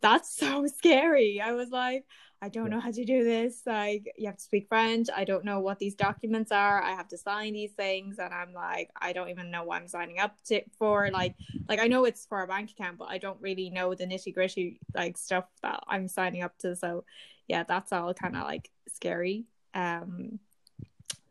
that's 0.00 0.36
so 0.36 0.66
scary. 0.76 1.40
I 1.40 1.52
was 1.52 1.70
like 1.70 2.04
i 2.40 2.48
don't 2.48 2.70
know 2.70 2.78
how 2.78 2.92
to 2.92 3.04
do 3.04 3.24
this. 3.24 3.62
Like 3.66 4.12
you 4.16 4.26
have 4.26 4.36
to 4.36 4.42
speak 4.42 4.68
french. 4.68 5.08
I 5.14 5.24
don't 5.24 5.44
know 5.44 5.58
what 5.58 5.80
these 5.80 5.96
documents 5.96 6.52
are. 6.52 6.80
I 6.80 6.90
have 6.90 7.08
to 7.08 7.18
sign 7.18 7.54
these 7.54 7.72
things. 7.72 8.18
And 8.18 8.32
i'm 8.32 8.52
like 8.52 8.90
i 9.00 9.12
don't 9.12 9.28
even 9.28 9.50
know 9.50 9.64
what 9.64 9.80
i'm 9.80 9.88
signing 9.88 10.20
up 10.20 10.36
to 10.46 10.62
for. 10.78 11.10
Like 11.10 11.34
like 11.68 11.80
i 11.80 11.88
know 11.88 12.04
it's 12.04 12.26
for 12.26 12.42
a 12.42 12.46
bank 12.46 12.70
account 12.70 12.98
but 12.98 13.08
i 13.08 13.18
don't 13.18 13.40
really 13.40 13.70
know 13.70 13.94
the 13.94 14.06
nitty 14.06 14.32
gritty 14.34 14.78
like 14.94 15.18
stuff 15.18 15.46
that 15.62 15.82
i'm 15.88 16.06
signing 16.06 16.42
up 16.42 16.56
to. 16.58 16.76
So 16.76 17.04
yeah, 17.48 17.64
that's 17.64 17.92
all 17.92 18.14
kind 18.14 18.36
of 18.36 18.44
like 18.44 18.70
scary. 18.92 19.46
Um, 19.74 20.38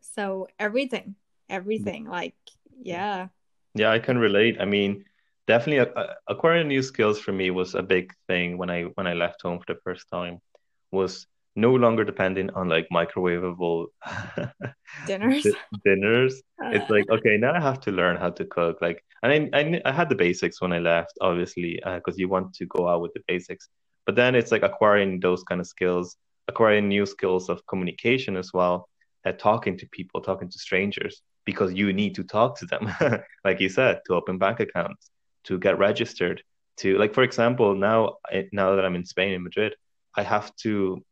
so 0.00 0.48
everything, 0.58 1.14
everything, 1.48 2.04
like 2.04 2.34
yeah. 2.82 3.28
Yeah, 3.74 3.92
I 3.92 4.00
can 4.00 4.18
relate. 4.18 4.56
I 4.60 4.64
mean, 4.64 5.04
definitely 5.48 5.80
uh, 5.80 6.00
uh, 6.00 6.14
acquiring 6.28 6.68
new 6.68 6.82
skills 6.82 7.18
for 7.18 7.32
me 7.32 7.50
was 7.50 7.74
a 7.74 7.82
big 7.82 8.12
thing 8.28 8.58
when 8.58 8.70
I 8.70 8.82
when 8.94 9.06
I 9.08 9.14
left 9.14 9.42
home 9.42 9.58
for 9.58 9.74
the 9.74 9.80
first 9.82 10.08
time. 10.12 10.40
Was 10.92 11.26
no 11.56 11.74
longer 11.74 12.04
depending 12.04 12.50
on 12.50 12.68
like 12.68 12.86
microwavable 12.92 13.86
dinners. 15.06 15.46
dinners. 15.84 16.40
It's 16.76 16.88
like 16.88 17.10
okay, 17.10 17.36
now 17.36 17.54
I 17.54 17.60
have 17.60 17.80
to 17.80 17.90
learn 17.90 18.16
how 18.16 18.30
to 18.30 18.44
cook. 18.44 18.78
Like, 18.80 19.02
and 19.22 19.32
I 19.32 19.58
I, 19.58 19.82
I 19.84 19.92
had 19.92 20.08
the 20.08 20.14
basics 20.14 20.60
when 20.60 20.72
I 20.72 20.78
left, 20.78 21.14
obviously, 21.20 21.80
because 21.82 22.14
uh, 22.14 22.22
you 22.22 22.28
want 22.28 22.54
to 22.54 22.66
go 22.66 22.86
out 22.86 23.00
with 23.00 23.12
the 23.14 23.22
basics. 23.26 23.68
But 24.06 24.14
then 24.14 24.34
it's 24.34 24.52
like 24.52 24.62
acquiring 24.62 25.20
those 25.20 25.42
kind 25.42 25.60
of 25.60 25.66
skills, 25.66 26.16
acquiring 26.46 26.88
new 26.88 27.04
skills 27.04 27.50
of 27.50 27.66
communication 27.66 28.36
as 28.36 28.52
well, 28.54 28.88
uh, 29.26 29.32
talking 29.32 29.76
to 29.78 29.86
people, 29.88 30.20
talking 30.22 30.48
to 30.48 30.58
strangers, 30.58 31.20
because 31.44 31.74
you 31.74 31.92
need 31.92 32.14
to 32.14 32.24
talk 32.24 32.58
to 32.58 32.66
them, 32.66 32.88
like 33.44 33.60
you 33.60 33.68
said, 33.68 34.00
to 34.06 34.14
open 34.14 34.38
bank 34.38 34.60
accounts, 34.60 35.10
to 35.44 35.58
get 35.58 35.78
registered, 35.78 36.42
to 36.78 36.96
like 36.98 37.14
for 37.14 37.22
example, 37.22 37.74
now 37.74 38.16
now 38.52 38.76
that 38.76 38.84
I'm 38.84 38.94
in 38.94 39.04
Spain 39.04 39.32
in 39.32 39.42
Madrid, 39.42 39.74
I 40.14 40.22
have 40.22 40.54
to 40.56 41.04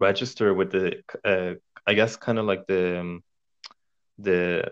register 0.00 0.54
with 0.54 0.70
the 0.72 1.02
uh, 1.24 1.54
I 1.86 1.94
guess 1.94 2.16
kind 2.16 2.38
of 2.38 2.46
like 2.46 2.66
the 2.66 3.00
um, 3.00 3.22
the 4.18 4.70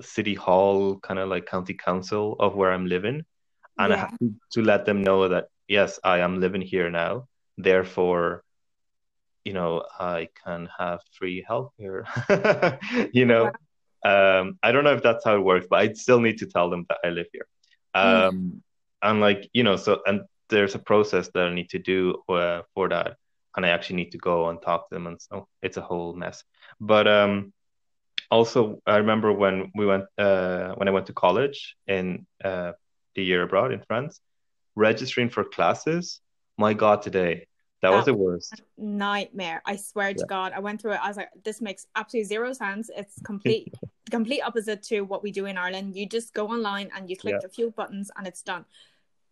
city 0.00 0.34
hall, 0.34 0.98
kind 0.98 1.18
of 1.18 1.28
like 1.28 1.46
county 1.46 1.74
council 1.74 2.36
of 2.40 2.54
where 2.54 2.72
I'm 2.72 2.86
living, 2.86 3.24
and 3.78 3.90
yeah. 3.90 3.94
I 3.94 3.98
have 3.98 4.18
to, 4.52 4.62
let 4.62 4.84
them 4.86 5.02
know 5.02 5.28
that 5.28 5.48
yes, 5.68 5.98
I 6.04 6.18
am 6.18 6.40
living 6.40 6.62
here 6.62 6.90
now. 6.90 7.28
Therefore, 7.58 8.44
you 9.44 9.52
know, 9.52 9.84
I 9.98 10.28
can 10.44 10.68
have 10.78 11.00
free 11.18 11.44
healthcare. 11.48 12.04
you 13.12 13.26
know, 13.26 13.52
um, 14.04 14.58
I 14.62 14.72
don't 14.72 14.84
know 14.84 14.94
if 14.94 15.02
that's 15.02 15.24
how 15.24 15.36
it 15.36 15.44
works, 15.44 15.66
but 15.68 15.80
I 15.80 15.92
still 15.92 16.20
need 16.20 16.38
to 16.38 16.46
tell 16.46 16.70
them 16.70 16.86
that 16.88 16.98
I 17.04 17.10
live 17.10 17.26
here. 17.32 17.46
Um, 17.94 18.04
mm. 18.04 18.60
And 19.02 19.20
like, 19.20 19.48
you 19.52 19.62
know, 19.62 19.76
so 19.76 20.00
and 20.06 20.22
there's 20.48 20.74
a 20.74 20.78
process 20.78 21.30
that 21.34 21.46
I 21.46 21.54
need 21.54 21.70
to 21.70 21.78
do 21.78 22.22
uh, 22.28 22.62
for 22.74 22.88
that, 22.88 23.16
and 23.56 23.64
I 23.64 23.70
actually 23.70 23.96
need 23.96 24.12
to 24.12 24.18
go 24.18 24.48
and 24.48 24.60
talk 24.60 24.88
to 24.88 24.94
them, 24.94 25.06
and 25.06 25.20
so 25.20 25.48
it's 25.62 25.76
a 25.76 25.82
whole 25.82 26.14
mess. 26.14 26.44
But 26.80 27.08
um, 27.08 27.52
also, 28.30 28.80
I 28.86 28.98
remember 28.98 29.32
when 29.32 29.70
we 29.74 29.86
went 29.86 30.04
uh, 30.18 30.74
when 30.74 30.88
I 30.88 30.90
went 30.90 31.06
to 31.06 31.12
college 31.12 31.76
in 31.86 32.26
uh, 32.44 32.72
the 33.14 33.24
year 33.24 33.42
abroad 33.42 33.72
in 33.72 33.82
France 33.86 34.20
registering 34.76 35.28
for 35.28 35.44
classes, 35.44 36.20
my 36.56 36.74
God, 36.74 37.02
today 37.02 37.46
that, 37.82 37.90
that 37.90 37.96
was 37.96 38.04
the 38.04 38.14
worst 38.14 38.60
nightmare. 38.76 39.62
I 39.64 39.76
swear 39.76 40.12
to 40.12 40.26
God, 40.26 40.52
I 40.54 40.60
went 40.60 40.80
through 40.80 40.92
it. 40.92 41.00
I 41.02 41.08
was 41.08 41.16
like, 41.16 41.30
this 41.44 41.60
makes 41.60 41.86
absolutely 41.96 42.28
zero 42.28 42.52
sense. 42.52 42.90
It's 42.94 43.20
complete, 43.24 43.74
complete 44.10 44.42
opposite 44.42 44.82
to 44.84 45.02
what 45.02 45.22
we 45.22 45.30
do 45.30 45.46
in 45.46 45.56
Ireland. 45.56 45.96
You 45.96 46.06
just 46.06 46.34
go 46.34 46.48
online 46.48 46.90
and 46.94 47.08
you 47.08 47.16
click 47.16 47.36
yeah. 47.40 47.46
a 47.46 47.48
few 47.48 47.70
buttons 47.70 48.10
and 48.16 48.26
it's 48.26 48.42
done. 48.42 48.64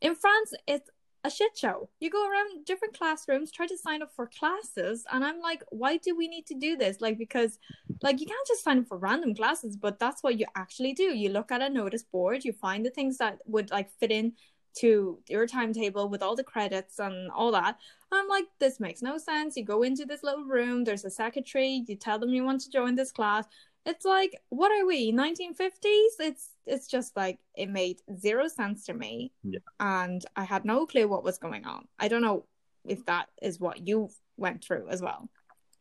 In 0.01 0.15
France, 0.15 0.55
it's 0.67 0.89
a 1.25 1.31
shit 1.31 1.57
show. 1.59 1.89
You 2.01 2.11
go 2.11 2.29
around 2.29 2.65
different 2.65 2.97
classrooms, 2.97 3.51
try 3.51 3.67
to 3.67 3.77
sign 3.77 4.03
up 4.03 4.13
for 4.15 4.31
classes, 4.39 5.05
and 5.13 5.25
I'm 5.25 5.41
like, 5.41 5.63
why 5.71 5.97
do 5.97 6.17
we 6.17 6.29
need 6.29 6.47
to 6.47 6.55
do 6.55 6.77
this? 6.77 7.01
Like, 7.01 7.19
because, 7.19 7.59
like, 8.03 8.21
you 8.21 8.27
can't 8.27 8.47
just 8.47 8.63
sign 8.63 8.79
up 8.79 8.87
for 8.87 8.99
random 8.99 9.35
classes, 9.35 9.77
but 9.77 9.99
that's 9.99 10.23
what 10.23 10.39
you 10.39 10.47
actually 10.55 10.93
do. 10.93 11.03
You 11.17 11.31
look 11.31 11.51
at 11.51 11.61
a 11.61 11.69
notice 11.69 12.05
board, 12.05 12.45
you 12.45 12.53
find 12.53 12.87
the 12.87 12.91
things 12.91 13.19
that 13.19 13.39
would 13.47 13.71
like 13.71 13.91
fit 13.99 14.13
in 14.13 14.35
to 14.77 15.19
your 15.29 15.47
timetable 15.47 16.09
with 16.09 16.23
all 16.23 16.37
the 16.37 16.45
credits 16.45 17.01
and 17.01 17.31
all 17.33 17.51
that. 17.51 17.79
I'm 18.13 18.29
like, 18.29 18.45
this 18.61 18.79
makes 18.79 19.03
no 19.03 19.19
sense. 19.19 19.57
You 19.57 19.65
go 19.65 19.83
into 19.83 20.05
this 20.05 20.23
little 20.23 20.45
room, 20.45 20.85
there's 20.85 21.05
a 21.05 21.11
secretary, 21.11 21.85
you 21.87 21.97
tell 21.97 22.19
them 22.19 22.31
you 22.31 22.45
want 22.45 22.61
to 22.61 22.71
join 22.71 22.95
this 22.95 23.11
class. 23.11 23.45
It's 23.87 24.05
like, 24.05 24.39
what 24.51 24.71
are 24.71 24.87
we, 24.87 25.13
1950s? 25.13 26.21
It's 26.21 26.51
it's 26.67 26.87
just 26.87 27.17
like 27.17 27.39
it 27.55 27.71
made 27.71 28.01
zero 28.19 28.49
sense 28.49 28.85
to 28.87 28.95
me. 28.95 29.33
Yeah. 29.43 29.61
And 29.81 30.25
I 30.37 30.45
had 30.45 30.65
no 30.65 30.87
clue 30.87 31.09
what 31.09 31.25
was 31.25 31.39
going 31.39 31.65
on. 31.65 31.87
I 31.99 32.09
don't 32.09 32.23
know 32.23 32.45
if 32.85 33.05
that 33.07 33.29
is 33.41 33.59
what 33.59 33.87
you 33.87 34.11
went 34.37 34.63
through 34.63 34.89
as 34.89 35.01
well. 35.01 35.29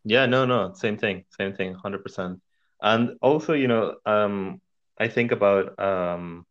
Yeah, 0.05 0.25
no, 0.25 0.45
no, 0.45 0.73
same 0.73 0.97
thing, 0.97 1.25
same 1.37 1.53
thing, 1.53 1.75
100%. 1.75 2.39
And 2.81 3.17
also, 3.21 3.53
you 3.53 3.67
know, 3.67 3.95
um 4.05 4.61
I 4.99 5.07
think 5.09 5.31
about 5.31 5.77
um 5.79 6.45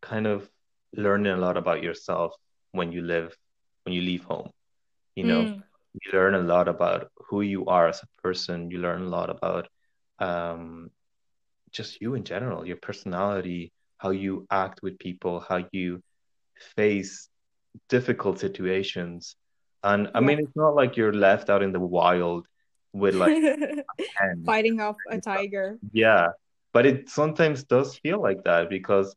kind 0.00 0.26
of 0.26 0.48
learning 0.96 1.32
a 1.32 1.36
lot 1.36 1.56
about 1.56 1.82
yourself 1.82 2.34
when 2.72 2.92
you 2.92 3.02
live 3.02 3.36
when 3.84 3.94
you 3.94 4.02
leave 4.02 4.24
home 4.24 4.50
you 5.14 5.24
know 5.24 5.42
mm. 5.42 5.62
you 5.94 6.12
learn 6.12 6.34
a 6.34 6.40
lot 6.40 6.68
about 6.68 7.10
who 7.28 7.40
you 7.40 7.64
are 7.66 7.88
as 7.88 8.02
a 8.02 8.22
person 8.22 8.70
you 8.70 8.78
learn 8.78 9.02
a 9.02 9.08
lot 9.08 9.30
about 9.30 9.68
um, 10.18 10.90
just 11.72 12.00
you 12.00 12.14
in 12.14 12.24
general 12.24 12.66
your 12.66 12.76
personality 12.76 13.72
how 13.98 14.10
you 14.10 14.46
act 14.50 14.80
with 14.82 14.98
people 14.98 15.40
how 15.40 15.64
you 15.72 16.02
face 16.76 17.28
difficult 17.88 18.38
situations. 18.38 19.36
And 19.82 20.10
i 20.14 20.20
mean 20.20 20.38
it's 20.38 20.56
not 20.56 20.74
like 20.74 20.96
you're 20.96 21.12
left 21.12 21.50
out 21.50 21.62
in 21.62 21.72
the 21.72 21.80
wild 21.80 22.46
with 22.94 23.14
like 23.14 23.36
fighting 24.46 24.80
off 24.80 24.96
a 25.10 25.20
tiger. 25.20 25.78
Yeah. 25.92 26.28
But 26.72 26.86
it 26.86 27.10
sometimes 27.10 27.64
does 27.64 27.96
feel 27.96 28.20
like 28.20 28.44
that 28.44 28.70
because 28.70 29.14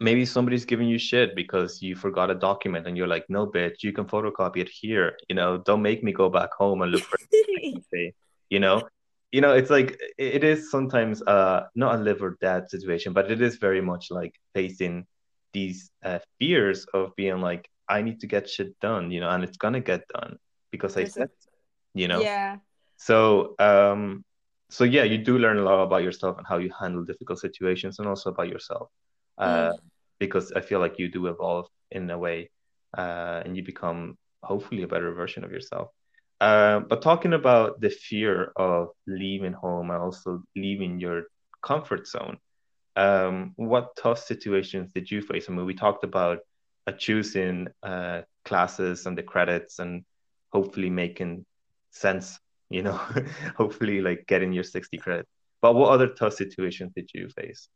maybe 0.00 0.26
somebody's 0.26 0.64
giving 0.64 0.88
you 0.88 0.98
shit 0.98 1.34
because 1.34 1.80
you 1.80 1.94
forgot 1.94 2.30
a 2.30 2.34
document 2.34 2.86
and 2.86 2.96
you're 2.96 3.06
like, 3.06 3.24
no, 3.28 3.46
bitch, 3.46 3.82
you 3.82 3.92
can 3.92 4.04
photocopy 4.04 4.58
it 4.58 4.68
here. 4.68 5.16
You 5.28 5.36
know, 5.36 5.58
don't 5.58 5.82
make 5.82 6.02
me 6.02 6.12
go 6.12 6.28
back 6.28 6.52
home 6.52 6.82
and 6.82 6.92
look 6.92 7.02
for 7.02 7.18
it. 7.30 8.14
you 8.50 8.60
know, 8.60 8.82
you 9.34 9.40
know, 9.40 9.52
it's 9.52 9.68
like 9.68 9.98
it 10.16 10.44
is 10.44 10.70
sometimes 10.70 11.20
uh 11.22 11.66
not 11.74 11.96
a 11.96 11.98
live 11.98 12.22
or 12.22 12.38
death 12.40 12.70
situation, 12.70 13.12
but 13.12 13.32
it 13.32 13.40
is 13.42 13.56
very 13.56 13.80
much 13.80 14.12
like 14.12 14.34
facing 14.54 15.06
these 15.52 15.90
uh, 16.04 16.20
fears 16.38 16.86
of 16.94 17.16
being 17.16 17.40
like, 17.40 17.68
I 17.88 18.02
need 18.02 18.20
to 18.20 18.28
get 18.28 18.48
shit 18.48 18.78
done, 18.78 19.10
you 19.10 19.18
know, 19.18 19.30
and 19.30 19.42
it's 19.42 19.56
gonna 19.56 19.80
get 19.80 20.06
done 20.06 20.38
because 20.70 20.96
I 20.96 21.02
said, 21.02 21.30
you 21.94 22.06
know, 22.06 22.20
yeah. 22.20 22.58
So 22.96 23.56
um, 23.58 24.24
so 24.70 24.84
yeah, 24.84 25.02
you 25.02 25.18
do 25.18 25.36
learn 25.36 25.58
a 25.58 25.62
lot 25.62 25.82
about 25.82 26.04
yourself 26.04 26.38
and 26.38 26.46
how 26.46 26.58
you 26.58 26.70
handle 26.80 27.02
difficult 27.02 27.40
situations, 27.40 27.98
and 27.98 28.06
also 28.06 28.30
about 28.30 28.48
yourself 28.48 28.86
uh, 29.38 29.72
mm. 29.72 29.78
because 30.20 30.52
I 30.52 30.60
feel 30.60 30.78
like 30.78 31.00
you 31.00 31.08
do 31.08 31.26
evolve 31.26 31.66
in 31.90 32.08
a 32.08 32.16
way 32.16 32.50
uh, 32.96 33.42
and 33.44 33.56
you 33.56 33.64
become 33.64 34.16
hopefully 34.44 34.84
a 34.84 34.88
better 34.94 35.12
version 35.12 35.42
of 35.42 35.50
yourself. 35.50 35.88
Uh, 36.44 36.80
but 36.80 37.00
talking 37.00 37.32
about 37.32 37.80
the 37.80 37.88
fear 37.88 38.52
of 38.56 38.88
leaving 39.06 39.54
home 39.54 39.90
and 39.90 39.98
also 40.02 40.42
leaving 40.54 41.00
your 41.00 41.22
comfort 41.62 42.06
zone, 42.06 42.36
um, 42.96 43.54
what 43.56 43.96
tough 43.96 44.18
situations 44.18 44.92
did 44.92 45.10
you 45.10 45.22
face? 45.22 45.46
I 45.48 45.52
mean, 45.52 45.64
we 45.64 45.72
talked 45.72 46.04
about 46.04 46.40
uh, 46.86 46.92
choosing 46.92 47.68
uh, 47.82 48.22
classes 48.44 49.06
and 49.06 49.16
the 49.16 49.22
credits 49.22 49.78
and 49.78 50.04
hopefully 50.52 50.90
making 50.90 51.46
sense, 51.92 52.38
you 52.68 52.82
know, 52.82 53.00
hopefully 53.56 54.02
like 54.02 54.26
getting 54.28 54.52
your 54.52 54.64
60 54.64 54.98
credits. 54.98 55.30
But 55.62 55.74
what 55.76 55.92
other 55.92 56.08
tough 56.08 56.34
situations 56.34 56.92
did 56.94 57.08
you 57.14 57.30
face? 57.30 57.70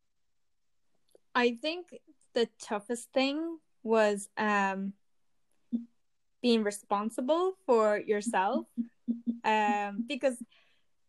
I 1.35 1.53
think 1.53 1.95
the 2.35 2.51
toughest 2.61 3.15
thing 3.15 3.61
was 3.83 4.29
um, 4.37 4.93
being 6.43 6.63
responsible 6.63 7.55
for 7.67 7.99
yourself 7.99 8.67
um, 9.45 10.05
because 10.09 10.37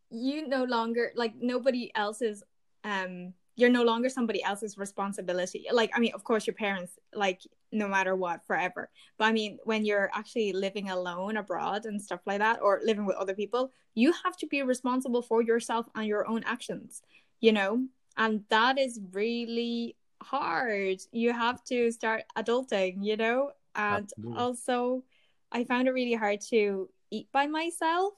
you 0.10 0.48
no 0.48 0.64
longer 0.64 1.12
like 1.16 1.34
nobody 1.40 1.92
else's 1.96 2.44
um 2.84 3.34
you're 3.56 3.70
no 3.70 3.84
longer 3.84 4.08
somebody 4.08 4.42
else's 4.42 4.78
responsibility. 4.78 5.66
Like 5.72 5.92
i 5.94 6.00
mean 6.00 6.14
of 6.14 6.24
course 6.24 6.48
your 6.48 6.54
parents 6.56 6.98
like 7.14 7.42
no 7.72 7.88
matter 7.88 8.16
what 8.16 8.46
forever. 8.46 8.90
But 9.18 9.26
i 9.26 9.32
mean 9.32 9.60
when 9.64 9.86
you're 9.86 10.10
actually 10.14 10.54
living 10.54 10.90
alone 10.90 11.38
abroad 11.38 11.86
and 11.86 12.02
stuff 12.02 12.22
like 12.26 12.40
that 12.40 12.62
or 12.62 12.82
living 12.84 13.06
with 13.06 13.18
other 13.18 13.36
people 13.36 13.72
you 13.94 14.14
have 14.24 14.38
to 14.38 14.48
be 14.48 14.62
responsible 14.64 15.22
for 15.22 15.42
yourself 15.42 15.88
and 15.96 16.08
your 16.08 16.28
own 16.28 16.44
actions 16.46 17.02
you 17.42 17.52
know? 17.52 17.86
And 18.18 18.44
that 18.50 18.78
is 18.78 19.00
really 19.14 19.96
hard. 20.22 20.98
You 21.12 21.32
have 21.34 21.64
to 21.66 21.92
start 21.92 22.24
adulting 22.38 22.98
you 23.02 23.18
know? 23.18 23.52
And 23.76 24.10
Absolutely. 24.10 24.38
also 24.38 25.04
i 25.52 25.64
found 25.64 25.88
it 25.88 25.92
really 25.92 26.14
hard 26.14 26.40
to 26.42 26.90
eat 27.12 27.28
by 27.32 27.48
myself 27.48 28.14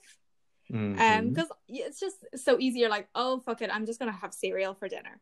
mm-hmm. 0.70 1.00
um 1.00 1.30
because 1.30 1.48
it's 1.68 2.00
just 2.00 2.16
so 2.36 2.58
easy. 2.58 2.80
You're 2.80 2.90
like 2.90 3.08
oh 3.14 3.40
fuck 3.40 3.62
it 3.62 3.70
i'm 3.72 3.86
just 3.86 3.98
gonna 3.98 4.12
have 4.12 4.34
cereal 4.34 4.74
for 4.74 4.88
dinner. 4.88 5.20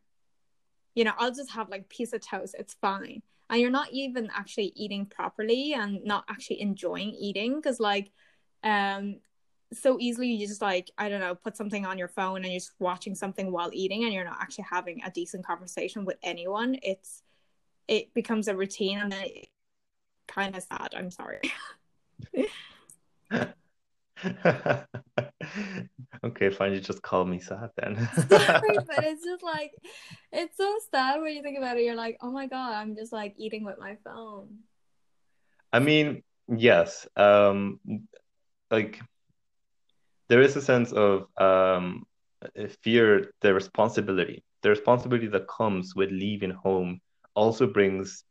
You 0.95 1.05
know 1.05 1.13
i'll 1.17 1.33
just 1.33 1.51
have 1.51 1.69
like 1.69 1.89
piece 1.89 2.13
of 2.13 2.21
toast 2.21 2.55
it's 2.57 2.73
fine. 2.75 3.21
And 3.49 3.59
you're 3.59 3.69
not 3.69 3.89
even 3.91 4.29
actually 4.33 4.71
eating 4.75 5.05
properly 5.05 5.73
and 5.73 6.03
not 6.05 6.23
actually 6.29 6.61
enjoying 6.61 7.11
eating 7.11 7.55
because 7.55 7.79
like 7.79 8.11
um 8.63 9.17
so 9.73 9.97
easily 9.99 10.27
you 10.27 10.47
just 10.47 10.61
like 10.61 10.91
i 10.97 11.07
don't 11.07 11.21
know 11.21 11.33
put 11.33 11.55
something 11.55 11.85
on 11.85 11.97
your 11.97 12.09
phone 12.09 12.37
and 12.37 12.47
you're 12.47 12.59
just 12.59 12.73
watching 12.79 13.15
something 13.15 13.51
while 13.51 13.69
eating 13.73 14.03
and 14.03 14.13
you're 14.13 14.25
not 14.25 14.37
actually 14.41 14.65
having 14.69 15.01
a 15.05 15.11
decent 15.11 15.45
conversation 15.45 16.05
with 16.05 16.17
anyone. 16.23 16.77
It's 16.83 17.23
it 17.87 18.13
becomes 18.13 18.47
a 18.47 18.55
routine 18.55 18.99
and 18.99 19.11
then 19.11 19.23
it 19.23 19.47
kind 20.27 20.55
of 20.55 20.63
sad. 20.63 20.93
I'm 20.95 21.11
sorry 21.11 21.39
okay, 26.23 26.49
fine. 26.49 26.73
You 26.73 26.79
just 26.79 27.01
call 27.01 27.25
me 27.25 27.39
sad 27.39 27.69
then. 27.77 27.97
Sorry, 28.29 28.77
but 28.87 29.03
it's 29.03 29.23
just 29.23 29.43
like 29.43 29.71
it's 30.31 30.57
so 30.57 30.77
sad 30.91 31.21
when 31.21 31.35
you 31.35 31.41
think 31.41 31.57
about 31.57 31.77
it. 31.77 31.83
You're 31.83 31.95
like, 31.95 32.17
oh 32.21 32.31
my 32.31 32.47
god, 32.47 32.73
I'm 32.73 32.95
just 32.95 33.11
like 33.11 33.33
eating 33.37 33.63
with 33.63 33.79
my 33.79 33.97
phone. 34.03 34.59
I 35.73 35.79
mean, 35.79 36.23
yes. 36.47 37.07
Um, 37.15 37.79
like 38.69 38.99
there 40.29 40.41
is 40.41 40.55
a 40.55 40.61
sense 40.61 40.91
of 40.93 41.25
um 41.37 42.03
fear, 42.81 43.31
the 43.41 43.53
responsibility, 43.53 44.43
the 44.61 44.69
responsibility 44.69 45.27
that 45.27 45.47
comes 45.47 45.95
with 45.95 46.11
leaving 46.11 46.51
home 46.51 47.01
also 47.35 47.67
brings 47.67 48.23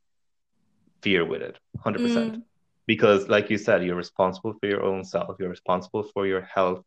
fear 1.02 1.24
with 1.24 1.42
it, 1.42 1.58
hundred 1.82 2.02
mm. 2.02 2.42
Because 2.90 3.28
like 3.28 3.48
you 3.50 3.56
said 3.56 3.84
you're 3.84 3.94
responsible 4.06 4.52
for 4.58 4.66
your 4.66 4.82
own 4.82 5.04
self. 5.04 5.36
You're 5.38 5.56
responsible 5.58 6.02
for 6.12 6.26
your 6.26 6.40
health 6.40 6.82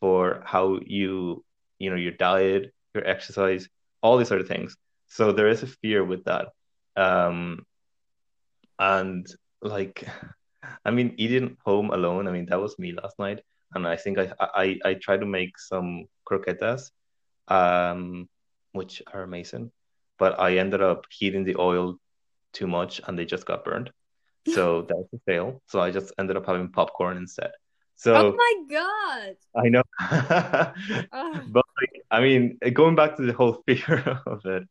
for 0.00 0.42
how 0.46 0.78
you 0.86 1.44
you 1.78 1.90
know 1.90 2.00
your 2.06 2.16
diet 2.28 2.72
your 2.94 3.06
exercise 3.06 3.68
all 4.02 4.16
these 4.16 4.32
other 4.32 4.48
things. 4.54 4.74
So 5.08 5.30
there 5.30 5.48
is 5.48 5.62
a 5.62 5.66
fear 5.66 6.02
with 6.12 6.24
that. 6.24 6.46
Um 6.96 7.66
and 8.78 9.26
like 9.60 10.08
i 10.86 10.90
mean 10.90 11.14
eating 11.18 11.56
home 11.66 11.90
alone 11.90 12.28
i 12.28 12.32
mean 12.32 12.46
that 12.46 12.62
was 12.64 12.78
me 12.78 12.92
last 13.02 13.18
night. 13.18 13.40
And 13.74 13.86
i 13.86 13.96
think 13.96 14.16
i 14.18 14.26
i 14.64 14.66
i 14.88 14.94
tried 14.94 15.20
to 15.20 15.26
make 15.38 15.58
some 15.58 16.06
croquetas 16.26 16.82
um 17.48 18.26
which 18.72 19.02
are 19.12 19.22
amazing. 19.22 19.70
But 20.18 20.40
i 20.40 20.56
ended 20.64 20.80
up 20.80 21.04
heating 21.18 21.44
the 21.44 21.56
oil 21.70 21.98
too 22.54 22.68
much 22.78 23.02
and 23.04 23.18
they 23.18 23.26
just 23.26 23.44
got 23.44 23.66
burned 23.66 23.92
so 24.48 24.82
that 24.88 24.96
was 24.96 25.08
a 25.14 25.18
fail. 25.26 25.62
So 25.66 25.80
I 25.80 25.90
just 25.90 26.12
ended 26.18 26.36
up 26.36 26.46
having 26.46 26.68
popcorn 26.70 27.16
instead. 27.16 27.50
So 27.96 28.14
Oh 28.14 28.36
my 28.36 28.54
god. 28.68 29.36
I 29.56 29.68
know. 29.68 29.82
but 31.52 31.64
like, 31.80 32.02
I 32.10 32.20
mean, 32.20 32.58
going 32.72 32.96
back 32.96 33.16
to 33.16 33.22
the 33.22 33.32
whole 33.32 33.62
fear 33.66 34.20
of 34.26 34.44
it, 34.44 34.64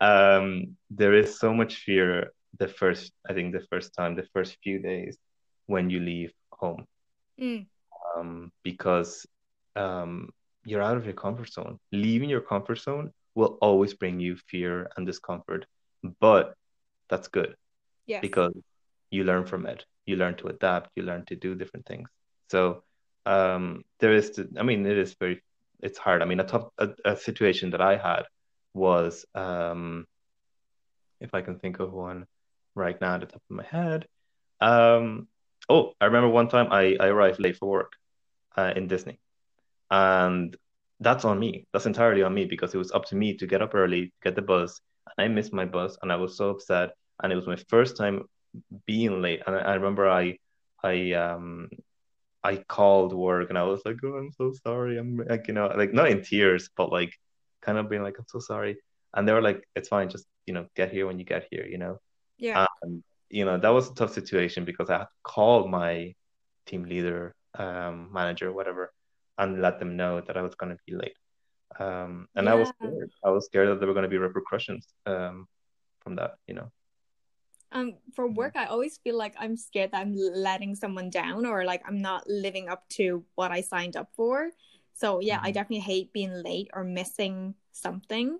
um, 0.00 0.76
there 0.90 1.14
is 1.14 1.38
so 1.38 1.52
much 1.52 1.76
fear 1.76 2.32
the 2.58 2.68
first 2.68 3.12
I 3.28 3.34
think 3.34 3.52
the 3.52 3.66
first 3.70 3.94
time, 3.94 4.14
the 4.14 4.26
first 4.32 4.56
few 4.62 4.78
days 4.80 5.18
when 5.66 5.90
you 5.90 6.00
leave 6.00 6.32
home. 6.52 6.86
Mm. 7.40 7.66
Um, 8.16 8.52
because 8.62 9.26
um 9.76 10.30
you're 10.64 10.82
out 10.82 10.96
of 10.96 11.04
your 11.04 11.14
comfort 11.14 11.52
zone. 11.52 11.78
Leaving 11.92 12.28
your 12.28 12.40
comfort 12.40 12.78
zone 12.78 13.12
will 13.34 13.58
always 13.60 13.94
bring 13.94 14.20
you 14.20 14.36
fear 14.50 14.90
and 14.96 15.06
discomfort, 15.06 15.66
but 16.20 16.54
that's 17.08 17.28
good. 17.28 17.54
Yeah. 18.06 18.20
Because 18.20 18.52
you 19.10 19.24
learn 19.24 19.46
from 19.46 19.66
it. 19.66 19.84
You 20.06 20.16
learn 20.16 20.36
to 20.36 20.48
adapt. 20.48 20.90
You 20.96 21.02
learn 21.02 21.24
to 21.26 21.36
do 21.36 21.54
different 21.54 21.86
things. 21.86 22.08
So 22.50 22.82
um, 23.26 23.84
there 24.00 24.14
is 24.14 24.30
to, 24.30 24.48
i 24.58 24.62
mean 24.62 24.86
it 24.86 24.98
is 24.98 25.14
very 25.20 25.42
it's 25.80 25.98
hard. 25.98 26.22
I 26.22 26.24
mean 26.24 26.40
a 26.40 26.44
tough 26.44 26.68
a, 26.78 26.88
a 27.04 27.16
situation 27.16 27.70
that 27.70 27.80
i 27.80 27.96
had 27.96 28.24
was 28.74 29.24
um, 29.34 30.06
if 31.20 31.34
i 31.34 31.42
can 31.42 31.58
think 31.58 31.78
of 31.80 31.92
one 31.92 32.26
right 32.74 33.00
now 33.00 33.14
at 33.14 33.20
the 33.20 33.26
top 33.26 33.42
of 33.50 33.56
my 33.56 33.64
head 33.64 34.06
um, 34.60 35.28
oh 35.68 35.92
i 36.00 36.06
remember 36.06 36.28
one 36.28 36.48
time 36.48 36.68
i, 36.72 36.96
I 37.00 37.08
arrived 37.08 37.40
late 37.40 37.56
for 37.56 37.68
work 37.68 37.92
uh, 38.56 38.72
in 38.76 38.86
disney. 38.88 39.18
And 39.90 40.56
that's 41.00 41.24
on 41.24 41.38
me. 41.38 41.66
That's 41.72 41.86
entirely 41.86 42.22
on 42.22 42.34
me 42.34 42.44
because 42.44 42.74
it 42.74 42.78
was 42.78 42.92
up 42.92 43.04
to 43.06 43.16
me 43.16 43.36
to 43.38 43.46
get 43.46 43.62
up 43.62 43.74
early 43.74 44.12
get 44.22 44.34
the 44.34 44.42
bus 44.42 44.80
and 45.06 45.24
i 45.24 45.28
missed 45.28 45.52
my 45.52 45.64
bus 45.64 45.96
and 46.02 46.12
i 46.12 46.16
was 46.16 46.36
so 46.36 46.50
upset 46.50 46.90
and 47.22 47.32
it 47.32 47.36
was 47.36 47.46
my 47.46 47.56
first 47.68 47.96
time 47.96 48.24
being 48.86 49.22
late. 49.22 49.42
And 49.46 49.56
I, 49.56 49.60
I 49.60 49.74
remember 49.74 50.08
I 50.08 50.38
I 50.82 51.12
um 51.12 51.68
I 52.44 52.56
called 52.56 53.12
work 53.12 53.48
and 53.50 53.58
I 53.58 53.64
was 53.64 53.82
like, 53.84 53.96
oh, 54.04 54.16
I'm 54.16 54.32
so 54.32 54.52
sorry. 54.64 54.98
I'm 54.98 55.18
like, 55.28 55.48
you 55.48 55.54
know, 55.54 55.66
like 55.76 55.92
not 55.92 56.10
in 56.10 56.22
tears, 56.22 56.70
but 56.76 56.92
like 56.92 57.12
kind 57.62 57.78
of 57.78 57.90
being 57.90 58.02
like, 58.02 58.16
I'm 58.18 58.26
so 58.28 58.38
sorry. 58.38 58.76
And 59.14 59.26
they 59.26 59.32
were 59.32 59.42
like, 59.42 59.66
it's 59.74 59.88
fine, 59.88 60.08
just 60.08 60.26
you 60.46 60.54
know, 60.54 60.66
get 60.76 60.92
here 60.92 61.06
when 61.06 61.18
you 61.18 61.24
get 61.24 61.48
here, 61.50 61.66
you 61.66 61.78
know. 61.78 61.98
Yeah. 62.38 62.66
Um, 62.82 63.02
you 63.30 63.44
know, 63.44 63.58
that 63.58 63.68
was 63.68 63.90
a 63.90 63.94
tough 63.94 64.12
situation 64.12 64.64
because 64.64 64.88
I 64.88 64.98
had 64.98 65.08
called 65.22 65.70
my 65.70 66.14
team 66.66 66.84
leader, 66.84 67.34
um, 67.58 68.10
manager, 68.12 68.52
whatever, 68.52 68.92
and 69.36 69.60
let 69.60 69.78
them 69.78 69.96
know 69.96 70.20
that 70.20 70.36
I 70.36 70.42
was 70.42 70.54
gonna 70.54 70.76
be 70.86 70.94
late. 70.94 71.16
Um, 71.78 72.28
and 72.34 72.46
yeah. 72.46 72.52
I 72.52 72.54
was 72.54 72.68
scared. 72.68 73.10
I 73.24 73.30
was 73.30 73.46
scared 73.46 73.68
that 73.68 73.80
there 73.80 73.88
were 73.88 73.94
gonna 73.94 74.08
be 74.08 74.18
repercussions 74.18 74.86
um 75.06 75.46
from 76.00 76.16
that, 76.16 76.36
you 76.46 76.54
know 76.54 76.70
um 77.72 77.94
for 78.14 78.26
mm-hmm. 78.26 78.34
work 78.34 78.56
i 78.56 78.66
always 78.66 78.98
feel 78.98 79.16
like 79.16 79.34
i'm 79.38 79.56
scared 79.56 79.92
that 79.92 80.00
i'm 80.00 80.14
letting 80.16 80.74
someone 80.74 81.10
down 81.10 81.44
or 81.44 81.64
like 81.64 81.82
i'm 81.86 82.00
not 82.00 82.22
living 82.26 82.68
up 82.68 82.88
to 82.88 83.24
what 83.34 83.50
i 83.50 83.60
signed 83.60 83.96
up 83.96 84.08
for. 84.14 84.50
So 84.94 85.20
yeah 85.20 85.36
mm-hmm. 85.36 85.46
i 85.46 85.50
definitely 85.50 85.80
hate 85.80 86.12
being 86.12 86.42
late 86.42 86.70
or 86.72 86.84
missing 86.84 87.54
something. 87.72 88.38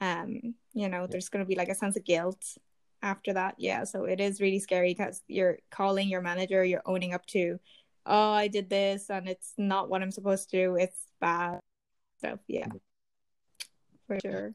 Um 0.00 0.54
you 0.72 0.88
know 0.88 1.06
there's 1.06 1.28
going 1.28 1.44
to 1.44 1.48
be 1.48 1.56
like 1.56 1.68
a 1.68 1.74
sense 1.74 1.96
of 1.96 2.04
guilt 2.04 2.44
after 3.02 3.32
that. 3.32 3.56
Yeah 3.58 3.84
so 3.84 4.04
it 4.04 4.20
is 4.20 4.40
really 4.40 4.60
scary 4.60 4.94
because 4.94 5.22
you're 5.26 5.58
calling 5.70 6.08
your 6.08 6.22
manager 6.22 6.64
you're 6.64 6.82
owning 6.86 7.12
up 7.12 7.26
to 7.26 7.58
oh 8.06 8.32
i 8.32 8.48
did 8.48 8.70
this 8.70 9.10
and 9.10 9.28
it's 9.28 9.52
not 9.58 9.90
what 9.90 10.02
i'm 10.02 10.10
supposed 10.10 10.48
to 10.50 10.56
do 10.56 10.76
it's 10.76 11.06
bad. 11.20 11.60
So 12.20 12.38
yeah. 12.48 12.68
For 14.06 14.18
sure. 14.20 14.52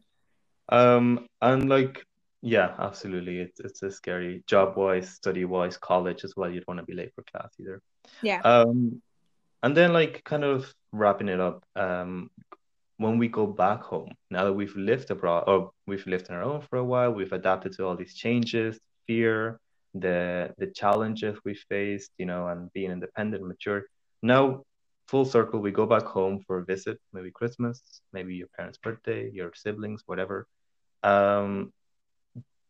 Um 0.69 1.28
and 1.41 1.69
like 1.69 2.06
yeah, 2.45 2.75
absolutely. 2.77 3.39
It's 3.39 3.60
it's 3.60 3.81
a 3.81 3.89
scary 3.89 4.43
job 4.45 4.77
wise, 4.77 5.10
study 5.10 5.45
wise, 5.45 5.77
college 5.77 6.23
as 6.23 6.36
well. 6.38 6.47
You'd 6.47 6.67
want 6.67 6.79
to 6.79 6.86
be 6.86 6.93
late 6.93 7.12
for 7.15 7.23
class 7.23 7.49
either. 7.60 7.81
Yeah. 8.21 8.39
Um, 8.41 9.01
and 9.63 9.75
then 9.75 9.93
like 9.93 10.23
kind 10.23 10.43
of 10.43 10.71
wrapping 10.91 11.27
it 11.27 11.39
up. 11.39 11.65
Um, 11.75 12.29
when 12.97 13.17
we 13.17 13.29
go 13.29 13.47
back 13.47 13.81
home, 13.81 14.12
now 14.29 14.45
that 14.45 14.53
we've 14.53 14.75
lived 14.75 15.10
abroad 15.10 15.45
or 15.47 15.71
we've 15.88 16.05
lived 16.05 16.29
on 16.29 16.36
our 16.36 16.43
own 16.43 16.62
for 16.62 16.77
a 16.77 16.84
while, 16.86 17.12
we've 17.12 17.34
adapted 17.34 17.73
to 17.73 17.86
all 17.86 17.95
these 17.95 18.13
changes, 18.13 18.79
fear, 19.08 19.60
the 19.95 20.53
the 20.60 20.67
challenges 20.67 21.39
we 21.43 21.55
faced, 21.55 22.12
you 22.19 22.27
know, 22.27 22.47
and 22.47 22.71
being 22.73 22.91
independent, 22.91 23.43
mature. 23.43 23.86
Now, 24.21 24.62
full 25.08 25.25
circle, 25.25 25.62
we 25.62 25.71
go 25.71 25.88
back 25.88 26.03
home 26.03 26.43
for 26.45 26.60
a 26.60 26.65
visit, 26.65 26.99
maybe 27.12 27.31
Christmas, 27.31 27.81
maybe 28.13 28.36
your 28.36 28.49
parents' 28.55 28.77
birthday, 28.77 29.31
your 29.31 29.51
siblings, 29.55 30.03
whatever. 30.05 30.45
Um, 31.01 31.73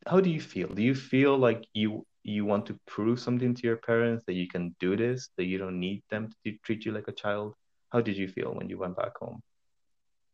how 0.06 0.20
do 0.20 0.30
you 0.30 0.42
feel? 0.42 0.68
Do 0.68 0.82
you 0.82 0.96
feel 0.96 1.38
like 1.38 1.66
you 1.74 2.06
you 2.24 2.44
want 2.44 2.66
to 2.66 2.80
prove 2.88 3.20
something 3.20 3.54
to 3.54 3.68
your 3.68 3.78
parents 3.78 4.24
that 4.26 4.34
you 4.34 4.48
can 4.48 4.76
do 4.80 4.96
this, 4.96 5.30
that 5.38 5.46
you 5.46 5.60
don't 5.60 5.80
need 5.80 6.02
them 6.10 6.32
to 6.44 6.54
treat 6.64 6.86
you 6.86 6.92
like 6.92 7.08
a 7.08 7.12
child? 7.12 7.54
How 7.90 8.02
did 8.02 8.18
you 8.18 8.28
feel 8.28 8.54
when 8.54 8.70
you 8.70 8.78
went 8.78 8.98
back 8.98 9.18
home? 9.18 9.42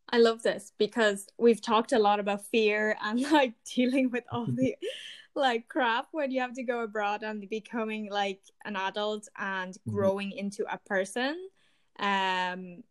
I 0.10 0.18
love 0.18 0.42
this 0.44 0.74
because 0.78 1.28
we've 1.38 1.62
talked 1.62 1.92
a 1.92 2.00
lot 2.00 2.20
about 2.20 2.46
fear 2.46 2.98
and 3.04 3.20
like 3.32 3.54
dealing 3.76 4.10
with 4.10 4.24
all 4.32 4.46
the 4.46 4.76
like 5.36 5.68
crap 5.70 6.08
when 6.12 6.32
you 6.32 6.42
have 6.42 6.54
to 6.54 6.64
go 6.64 6.82
abroad 6.82 7.24
and 7.24 7.48
becoming 7.50 8.10
like 8.10 8.42
an 8.66 8.76
adult 8.76 9.28
and 9.38 9.74
mm-hmm. 9.74 9.92
growing 9.92 10.30
mm-hmm. 10.30 10.40
into 10.40 10.66
a 10.70 10.78
person 10.80 11.38
um 12.00 12.84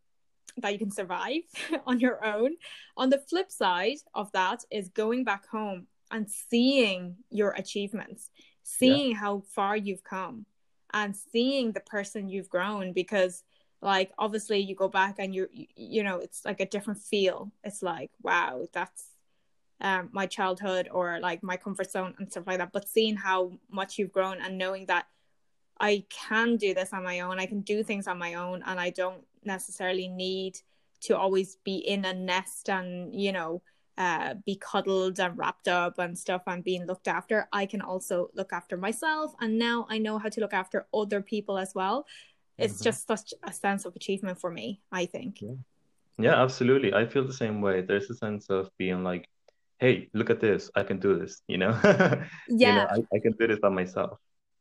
that 0.56 0.72
you 0.72 0.78
can 0.78 0.90
survive 0.90 1.42
on 1.86 2.00
your 2.00 2.24
own. 2.24 2.56
On 2.96 3.10
the 3.10 3.18
flip 3.18 3.50
side 3.50 3.98
of 4.14 4.30
that 4.32 4.64
is 4.70 4.88
going 4.88 5.24
back 5.24 5.46
home 5.46 5.86
and 6.10 6.30
seeing 6.30 7.16
your 7.30 7.50
achievements, 7.52 8.30
seeing 8.62 9.12
yeah. 9.12 9.16
how 9.16 9.42
far 9.54 9.76
you've 9.76 10.04
come 10.04 10.46
and 10.92 11.14
seeing 11.16 11.72
the 11.72 11.80
person 11.80 12.28
you've 12.28 12.48
grown 12.48 12.92
because 12.92 13.42
like 13.82 14.12
obviously 14.18 14.58
you 14.58 14.74
go 14.74 14.88
back 14.88 15.16
and 15.18 15.34
you 15.34 15.48
you 15.52 16.02
know 16.02 16.18
it's 16.18 16.44
like 16.44 16.60
a 16.60 16.66
different 16.66 17.00
feel 17.00 17.50
it's 17.64 17.82
like 17.82 18.10
wow 18.22 18.66
that's 18.72 19.04
um, 19.82 20.10
my 20.12 20.26
childhood 20.26 20.88
or 20.92 21.18
like 21.20 21.42
my 21.42 21.56
comfort 21.56 21.90
zone 21.90 22.14
and 22.18 22.30
stuff 22.30 22.46
like 22.46 22.58
that 22.58 22.72
but 22.72 22.88
seeing 22.88 23.16
how 23.16 23.52
much 23.70 23.98
you've 23.98 24.12
grown 24.12 24.38
and 24.40 24.58
knowing 24.58 24.84
that 24.86 25.06
i 25.80 26.04
can 26.10 26.56
do 26.56 26.74
this 26.74 26.92
on 26.92 27.02
my 27.02 27.20
own 27.20 27.40
i 27.40 27.46
can 27.46 27.62
do 27.62 27.82
things 27.82 28.06
on 28.06 28.18
my 28.18 28.34
own 28.34 28.62
and 28.66 28.78
i 28.78 28.90
don't 28.90 29.22
necessarily 29.44 30.08
need 30.08 30.58
to 31.00 31.16
always 31.16 31.56
be 31.64 31.76
in 31.76 32.04
a 32.04 32.12
nest 32.12 32.68
and 32.68 33.14
you 33.18 33.32
know 33.32 33.62
uh, 34.00 34.34
be 34.46 34.56
cuddled 34.56 35.20
and 35.20 35.36
wrapped 35.36 35.68
up 35.68 35.98
and 35.98 36.18
stuff 36.18 36.42
and 36.46 36.64
being 36.64 36.86
looked 36.86 37.06
after 37.06 37.46
i 37.52 37.66
can 37.66 37.82
also 37.82 38.30
look 38.34 38.50
after 38.50 38.76
myself. 38.78 39.34
And 39.42 39.58
now 39.58 39.86
i 39.90 39.98
know 39.98 40.16
how 40.18 40.30
to 40.30 40.40
look 40.40 40.54
after 40.54 40.86
other 40.94 41.20
people 41.20 41.58
as 41.58 41.74
well. 41.74 42.06
It's 42.56 42.74
mm-hmm. 42.74 42.84
just 42.84 43.06
such 43.06 43.34
a 43.42 43.52
sense 43.52 43.84
of 43.84 43.94
achievement 43.94 44.40
for 44.40 44.50
me 44.50 44.80
i 44.90 45.04
think. 45.04 45.42
Yeah. 45.42 45.58
yeah 46.18 46.42
absolutely. 46.42 46.94
I 46.94 47.06
feel 47.06 47.26
the 47.26 47.40
same 47.44 47.60
way. 47.60 47.82
There's 47.82 48.08
a 48.08 48.14
sense 48.14 48.48
of 48.48 48.70
being 48.78 49.04
like 49.04 49.28
hey 49.78 50.08
look 50.14 50.30
at 50.30 50.40
this. 50.40 50.70
I 50.74 50.82
can 50.82 50.98
do 50.98 51.18
this 51.18 51.42
you 51.46 51.58
know? 51.58 51.78
Yeah 51.84 52.24
you 52.48 52.72
know, 52.76 52.86
I, 52.96 53.16
I 53.16 53.18
can 53.24 53.32
do 53.38 53.46
this 53.46 53.60
by 53.60 53.68
myself. 53.68 54.18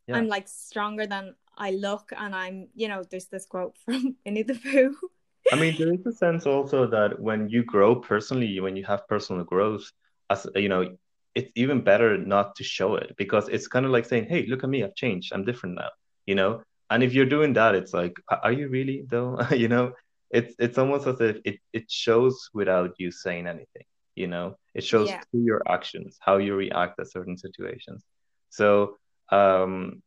Yeah. 0.07 0.17
i'm 0.17 0.27
like 0.27 0.47
stronger 0.47 1.05
than 1.05 1.35
i 1.55 1.69
look 1.69 2.11
and 2.17 2.35
i'm 2.35 2.67
you 2.73 2.87
know 2.87 3.03
there's 3.09 3.27
this 3.27 3.45
quote 3.45 3.75
from 3.85 4.15
winnie 4.25 4.41
the 4.41 4.55
pooh 4.55 4.95
I 5.51 5.55
mean, 5.55 5.75
there 5.77 5.93
is 5.93 6.05
a 6.05 6.11
sense 6.11 6.45
also 6.45 6.87
that 6.87 7.19
when 7.19 7.49
you 7.49 7.63
grow 7.63 7.95
personally, 7.95 8.59
when 8.59 8.75
you 8.75 8.85
have 8.85 9.07
personal 9.07 9.43
growth, 9.43 9.89
as 10.29 10.47
you 10.55 10.69
know, 10.69 10.95
it's 11.35 11.51
even 11.55 11.81
better 11.81 12.17
not 12.17 12.55
to 12.57 12.63
show 12.63 12.95
it 12.95 13.15
because 13.17 13.47
it's 13.49 13.67
kind 13.67 13.85
of 13.85 13.91
like 13.91 14.05
saying, 14.05 14.25
"Hey, 14.25 14.45
look 14.47 14.63
at 14.63 14.69
me, 14.69 14.83
I've 14.83 14.95
changed, 14.95 15.31
I'm 15.33 15.45
different 15.45 15.75
now," 15.75 15.89
you 16.25 16.35
know. 16.35 16.61
And 16.89 17.03
if 17.03 17.13
you're 17.13 17.25
doing 17.25 17.53
that, 17.53 17.75
it's 17.75 17.93
like, 17.93 18.13
are 18.29 18.51
you 18.51 18.67
really 18.69 19.05
though? 19.09 19.39
you 19.51 19.67
know, 19.67 19.93
it's 20.31 20.55
it's 20.59 20.77
almost 20.77 21.07
as 21.07 21.19
if 21.21 21.37
it 21.45 21.59
it 21.73 21.89
shows 21.89 22.49
without 22.53 22.95
you 22.97 23.11
saying 23.11 23.47
anything. 23.47 23.85
You 24.15 24.27
know, 24.27 24.55
it 24.73 24.83
shows 24.83 25.09
yeah. 25.09 25.21
through 25.31 25.43
your 25.43 25.61
actions 25.67 26.17
how 26.19 26.37
you 26.37 26.55
react 26.55 26.99
at 26.99 27.11
certain 27.11 27.37
situations. 27.37 28.03
So 28.49 28.97
um, 29.31 30.01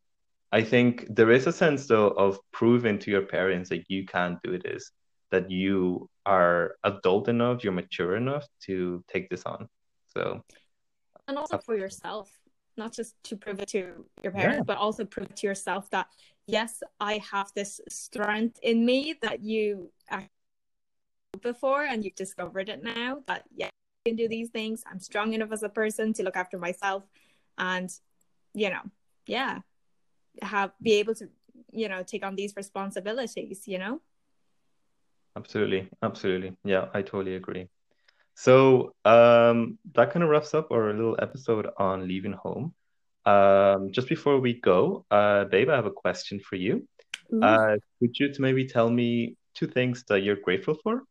I 0.52 0.62
think 0.62 1.06
there 1.08 1.30
is 1.30 1.46
a 1.46 1.52
sense 1.52 1.86
though 1.86 2.08
of 2.08 2.38
proving 2.52 2.98
to 3.00 3.10
your 3.10 3.22
parents 3.22 3.70
that 3.70 3.84
you 3.88 4.04
can 4.04 4.38
do 4.44 4.58
this 4.58 4.90
that 5.32 5.50
you 5.50 6.08
are 6.24 6.76
adult 6.84 7.28
enough, 7.28 7.64
you're 7.64 7.72
mature 7.72 8.16
enough 8.16 8.46
to 8.66 9.02
take 9.08 9.28
this 9.28 9.42
on. 9.44 9.68
So, 10.14 10.44
and 11.26 11.36
also 11.36 11.58
for 11.58 11.76
yourself, 11.76 12.30
not 12.76 12.92
just 12.92 13.16
to 13.24 13.36
prove 13.36 13.58
it 13.60 13.68
to 13.68 14.04
your 14.22 14.32
parents, 14.32 14.58
yeah. 14.58 14.64
but 14.64 14.76
also 14.76 15.04
prove 15.04 15.34
to 15.34 15.46
yourself 15.46 15.90
that 15.90 16.06
yes, 16.46 16.82
I 17.00 17.20
have 17.30 17.50
this 17.54 17.80
strength 17.88 18.60
in 18.62 18.86
me 18.86 19.16
that 19.22 19.42
you 19.42 19.90
before 21.40 21.84
and 21.84 22.04
you've 22.04 22.14
discovered 22.14 22.68
it 22.68 22.84
now 22.84 23.22
that 23.26 23.44
yeah, 23.56 23.66
I 23.66 24.10
can 24.10 24.16
do 24.16 24.28
these 24.28 24.50
things. 24.50 24.84
I'm 24.88 25.00
strong 25.00 25.32
enough 25.32 25.50
as 25.50 25.62
a 25.62 25.68
person 25.68 26.12
to 26.14 26.22
look 26.22 26.36
after 26.36 26.58
myself 26.58 27.04
and 27.58 27.90
you 28.54 28.68
know, 28.68 28.82
yeah, 29.26 29.60
have 30.42 30.72
be 30.80 30.94
able 30.94 31.14
to, 31.14 31.28
you 31.72 31.88
know, 31.88 32.02
take 32.02 32.24
on 32.24 32.36
these 32.36 32.54
responsibilities, 32.56 33.62
you 33.66 33.78
know? 33.78 34.00
Absolutely. 35.36 35.88
Absolutely. 36.02 36.56
Yeah, 36.64 36.88
I 36.92 37.02
totally 37.02 37.36
agree. 37.36 37.68
So 38.34 38.94
um, 39.04 39.78
that 39.94 40.12
kind 40.12 40.22
of 40.22 40.30
wraps 40.30 40.54
up 40.54 40.70
our 40.70 40.92
little 40.92 41.16
episode 41.20 41.68
on 41.78 42.06
leaving 42.08 42.32
home. 42.32 42.74
Um, 43.24 43.92
just 43.92 44.08
before 44.08 44.40
we 44.40 44.54
go, 44.54 45.04
uh, 45.10 45.44
babe, 45.44 45.68
I 45.68 45.76
have 45.76 45.86
a 45.86 45.90
question 45.90 46.40
for 46.40 46.56
you. 46.56 46.86
Uh, 47.40 47.76
could 47.98 48.18
you 48.18 48.32
maybe 48.38 48.66
tell 48.66 48.90
me 48.90 49.36
two 49.54 49.66
things 49.66 50.04
that 50.08 50.22
you're 50.22 50.36
grateful 50.36 50.76
for? 50.82 51.02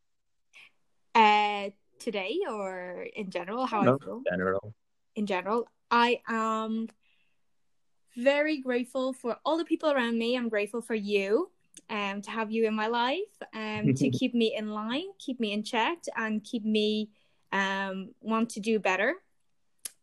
Uh, 1.15 1.69
today 1.99 2.37
or 2.49 3.07
in 3.15 3.29
general? 3.29 3.65
How 3.65 3.83
no, 3.83 3.97
I 3.99 4.05
feel? 4.05 4.17
In 4.17 4.23
General. 4.31 4.73
In 5.15 5.25
general, 5.25 5.67
I 5.89 6.21
am 6.27 6.87
very 8.15 8.61
grateful 8.61 9.13
for 9.13 9.37
all 9.45 9.57
the 9.57 9.65
people 9.65 9.91
around 9.91 10.17
me. 10.17 10.35
I'm 10.35 10.49
grateful 10.49 10.81
for 10.81 10.95
you 10.95 11.49
um, 11.89 12.21
to 12.21 12.31
have 12.31 12.51
you 12.51 12.67
in 12.67 12.73
my 12.73 12.87
life, 12.87 13.19
um, 13.53 13.93
to 13.93 14.09
keep 14.19 14.33
me 14.33 14.55
in 14.57 14.69
line, 14.69 15.05
keep 15.19 15.39
me 15.39 15.51
in 15.51 15.63
check, 15.63 15.99
and 16.15 16.43
keep 16.43 16.63
me 16.63 17.09
um, 17.51 18.13
want 18.21 18.49
to 18.51 18.59
do 18.59 18.79
better, 18.79 19.15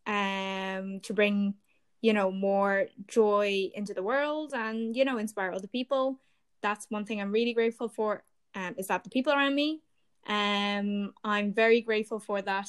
um, 0.07 1.01
to 1.01 1.13
bring 1.15 1.55
you 2.01 2.13
know 2.13 2.31
more 2.31 2.87
joy 3.09 3.71
into 3.75 3.93
the 3.93 4.03
world 4.03 4.53
and 4.55 4.95
you 4.95 5.05
know 5.05 5.19
inspire 5.19 5.53
other 5.53 5.67
people. 5.67 6.21
That's 6.61 6.87
one 6.89 7.05
thing 7.05 7.21
I'm 7.21 7.33
really 7.33 7.55
grateful 7.55 7.89
for. 7.89 8.23
Um, 8.55 8.75
is 8.79 8.89
that 8.89 9.05
the 9.05 9.11
people 9.11 9.33
around 9.33 9.55
me? 9.55 9.81
Um, 10.27 11.13
I'm 11.25 11.53
very 11.53 11.81
grateful 11.81 12.19
for 12.19 12.43
that 12.43 12.69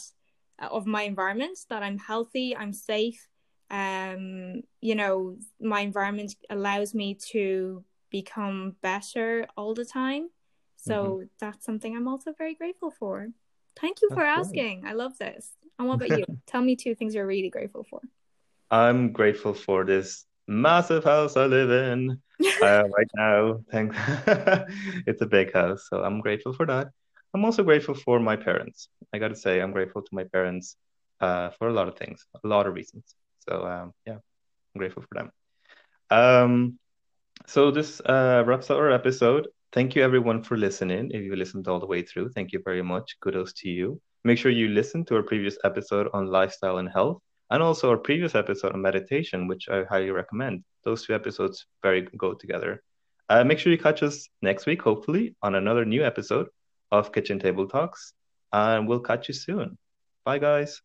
uh, 0.62 0.68
of 0.72 0.86
my 0.86 1.04
environment. 1.04 1.60
That 1.70 1.84
I'm 1.84 1.98
healthy, 1.98 2.56
I'm 2.56 2.74
safe. 2.74 3.28
Um, 3.72 4.64
you 4.82 4.96
know, 4.96 5.38
my 5.62 5.82
environment 5.82 6.36
allows 6.50 6.96
me 6.96 7.16
to 7.32 7.84
become 8.10 8.76
better 8.82 9.48
all 9.58 9.74
the 9.74 9.86
time. 9.86 10.30
So 10.76 10.94
mm-hmm. 10.94 11.26
that's 11.40 11.66
something 11.66 11.96
I'm 11.96 12.08
also 12.08 12.34
very 12.38 12.56
grateful 12.56 12.92
for. 12.92 13.28
Thank 13.80 14.02
you 14.02 14.10
for 14.14 14.24
asking. 14.24 14.82
Great. 14.82 14.92
I 14.92 14.94
love 14.94 15.18
this. 15.18 15.52
And 15.78 15.88
what 15.88 15.96
about 15.96 16.18
you? 16.18 16.26
Tell 16.48 16.62
me 16.62 16.76
two 16.76 16.96
things 16.96 17.16
you're 17.16 17.26
really 17.26 17.50
grateful 17.50 17.84
for. 17.84 18.02
I'm 18.72 19.12
grateful 19.12 19.54
for 19.54 19.84
this 19.86 20.26
massive 20.48 21.04
house 21.04 21.38
I 21.38 21.46
live 21.46 21.72
in 21.72 22.22
uh, 22.62 22.84
right 22.88 23.12
now. 23.16 23.60
Thanks. 23.72 23.96
it's 25.08 25.22
a 25.22 25.26
big 25.26 25.54
house, 25.54 25.88
so 25.90 26.04
I'm 26.04 26.22
grateful 26.22 26.54
for 26.54 26.66
that. 26.66 26.90
I'm 27.34 27.46
also 27.46 27.64
grateful 27.64 27.94
for 27.94 28.20
my 28.20 28.36
parents. 28.36 28.90
I 29.14 29.20
got 29.20 29.30
to 29.30 29.36
say, 29.36 29.62
I'm 29.62 29.72
grateful 29.72 30.02
to 30.02 30.10
my 30.12 30.24
parents 30.24 30.76
uh, 31.22 31.52
for 31.52 31.68
a 31.68 31.74
lot 31.74 31.88
of 31.88 31.98
things, 31.98 32.26
a 32.44 32.48
lot 32.48 32.68
of 32.68 32.74
reasons. 32.74 33.16
So 33.48 33.66
um, 33.66 33.94
yeah, 34.06 34.14
I'm 34.14 34.80
grateful 34.80 35.04
for 35.04 35.16
them. 35.16 35.32
Um, 36.10 36.80
so 37.46 37.72
this 37.72 38.00
uh, 38.02 38.44
wraps 38.46 38.70
up 38.70 38.78
our 38.78 38.92
episode. 38.92 39.48
Thank 39.72 39.96
you 39.96 40.04
everyone 40.04 40.44
for 40.44 40.58
listening. 40.58 41.12
If 41.12 41.22
you 41.22 41.36
listened 41.36 41.68
all 41.68 41.80
the 41.80 41.86
way 41.86 42.02
through, 42.02 42.30
thank 42.30 42.52
you 42.52 42.62
very 42.64 42.82
much. 42.82 43.18
Kudos 43.22 43.54
to 43.54 43.70
you. 43.70 44.02
Make 44.24 44.38
sure 44.38 44.52
you 44.52 44.70
listen 44.70 45.06
to 45.06 45.16
our 45.16 45.24
previous 45.24 45.58
episode 45.64 46.10
on 46.14 46.28
lifestyle 46.28 46.80
and 46.80 46.90
health, 46.90 47.22
and 47.52 47.64
also 47.64 47.90
our 47.90 47.98
previous 47.98 48.36
episode 48.36 48.74
on 48.74 48.82
meditation, 48.82 49.48
which 49.48 49.70
I 49.70 49.84
highly 49.84 50.12
recommend. 50.12 50.64
Those 50.84 51.06
two 51.06 51.14
episodes 51.14 51.66
very 51.84 52.02
go 52.18 52.34
together. 52.34 52.84
Uh, 53.30 53.44
make 53.44 53.60
sure 53.60 53.72
you 53.72 53.78
catch 53.78 54.02
us 54.02 54.28
next 54.42 54.66
week, 54.66 54.82
hopefully, 54.82 55.36
on 55.42 55.56
another 55.56 55.86
new 55.86 56.04
episode 56.04 56.48
of 56.92 57.12
Kitchen 57.12 57.40
Table 57.40 57.68
Talks, 57.68 58.14
and 58.52 58.88
we'll 58.88 59.02
catch 59.02 59.28
you 59.28 59.34
soon. 59.34 59.78
Bye, 60.26 60.40
guys. 60.40 60.82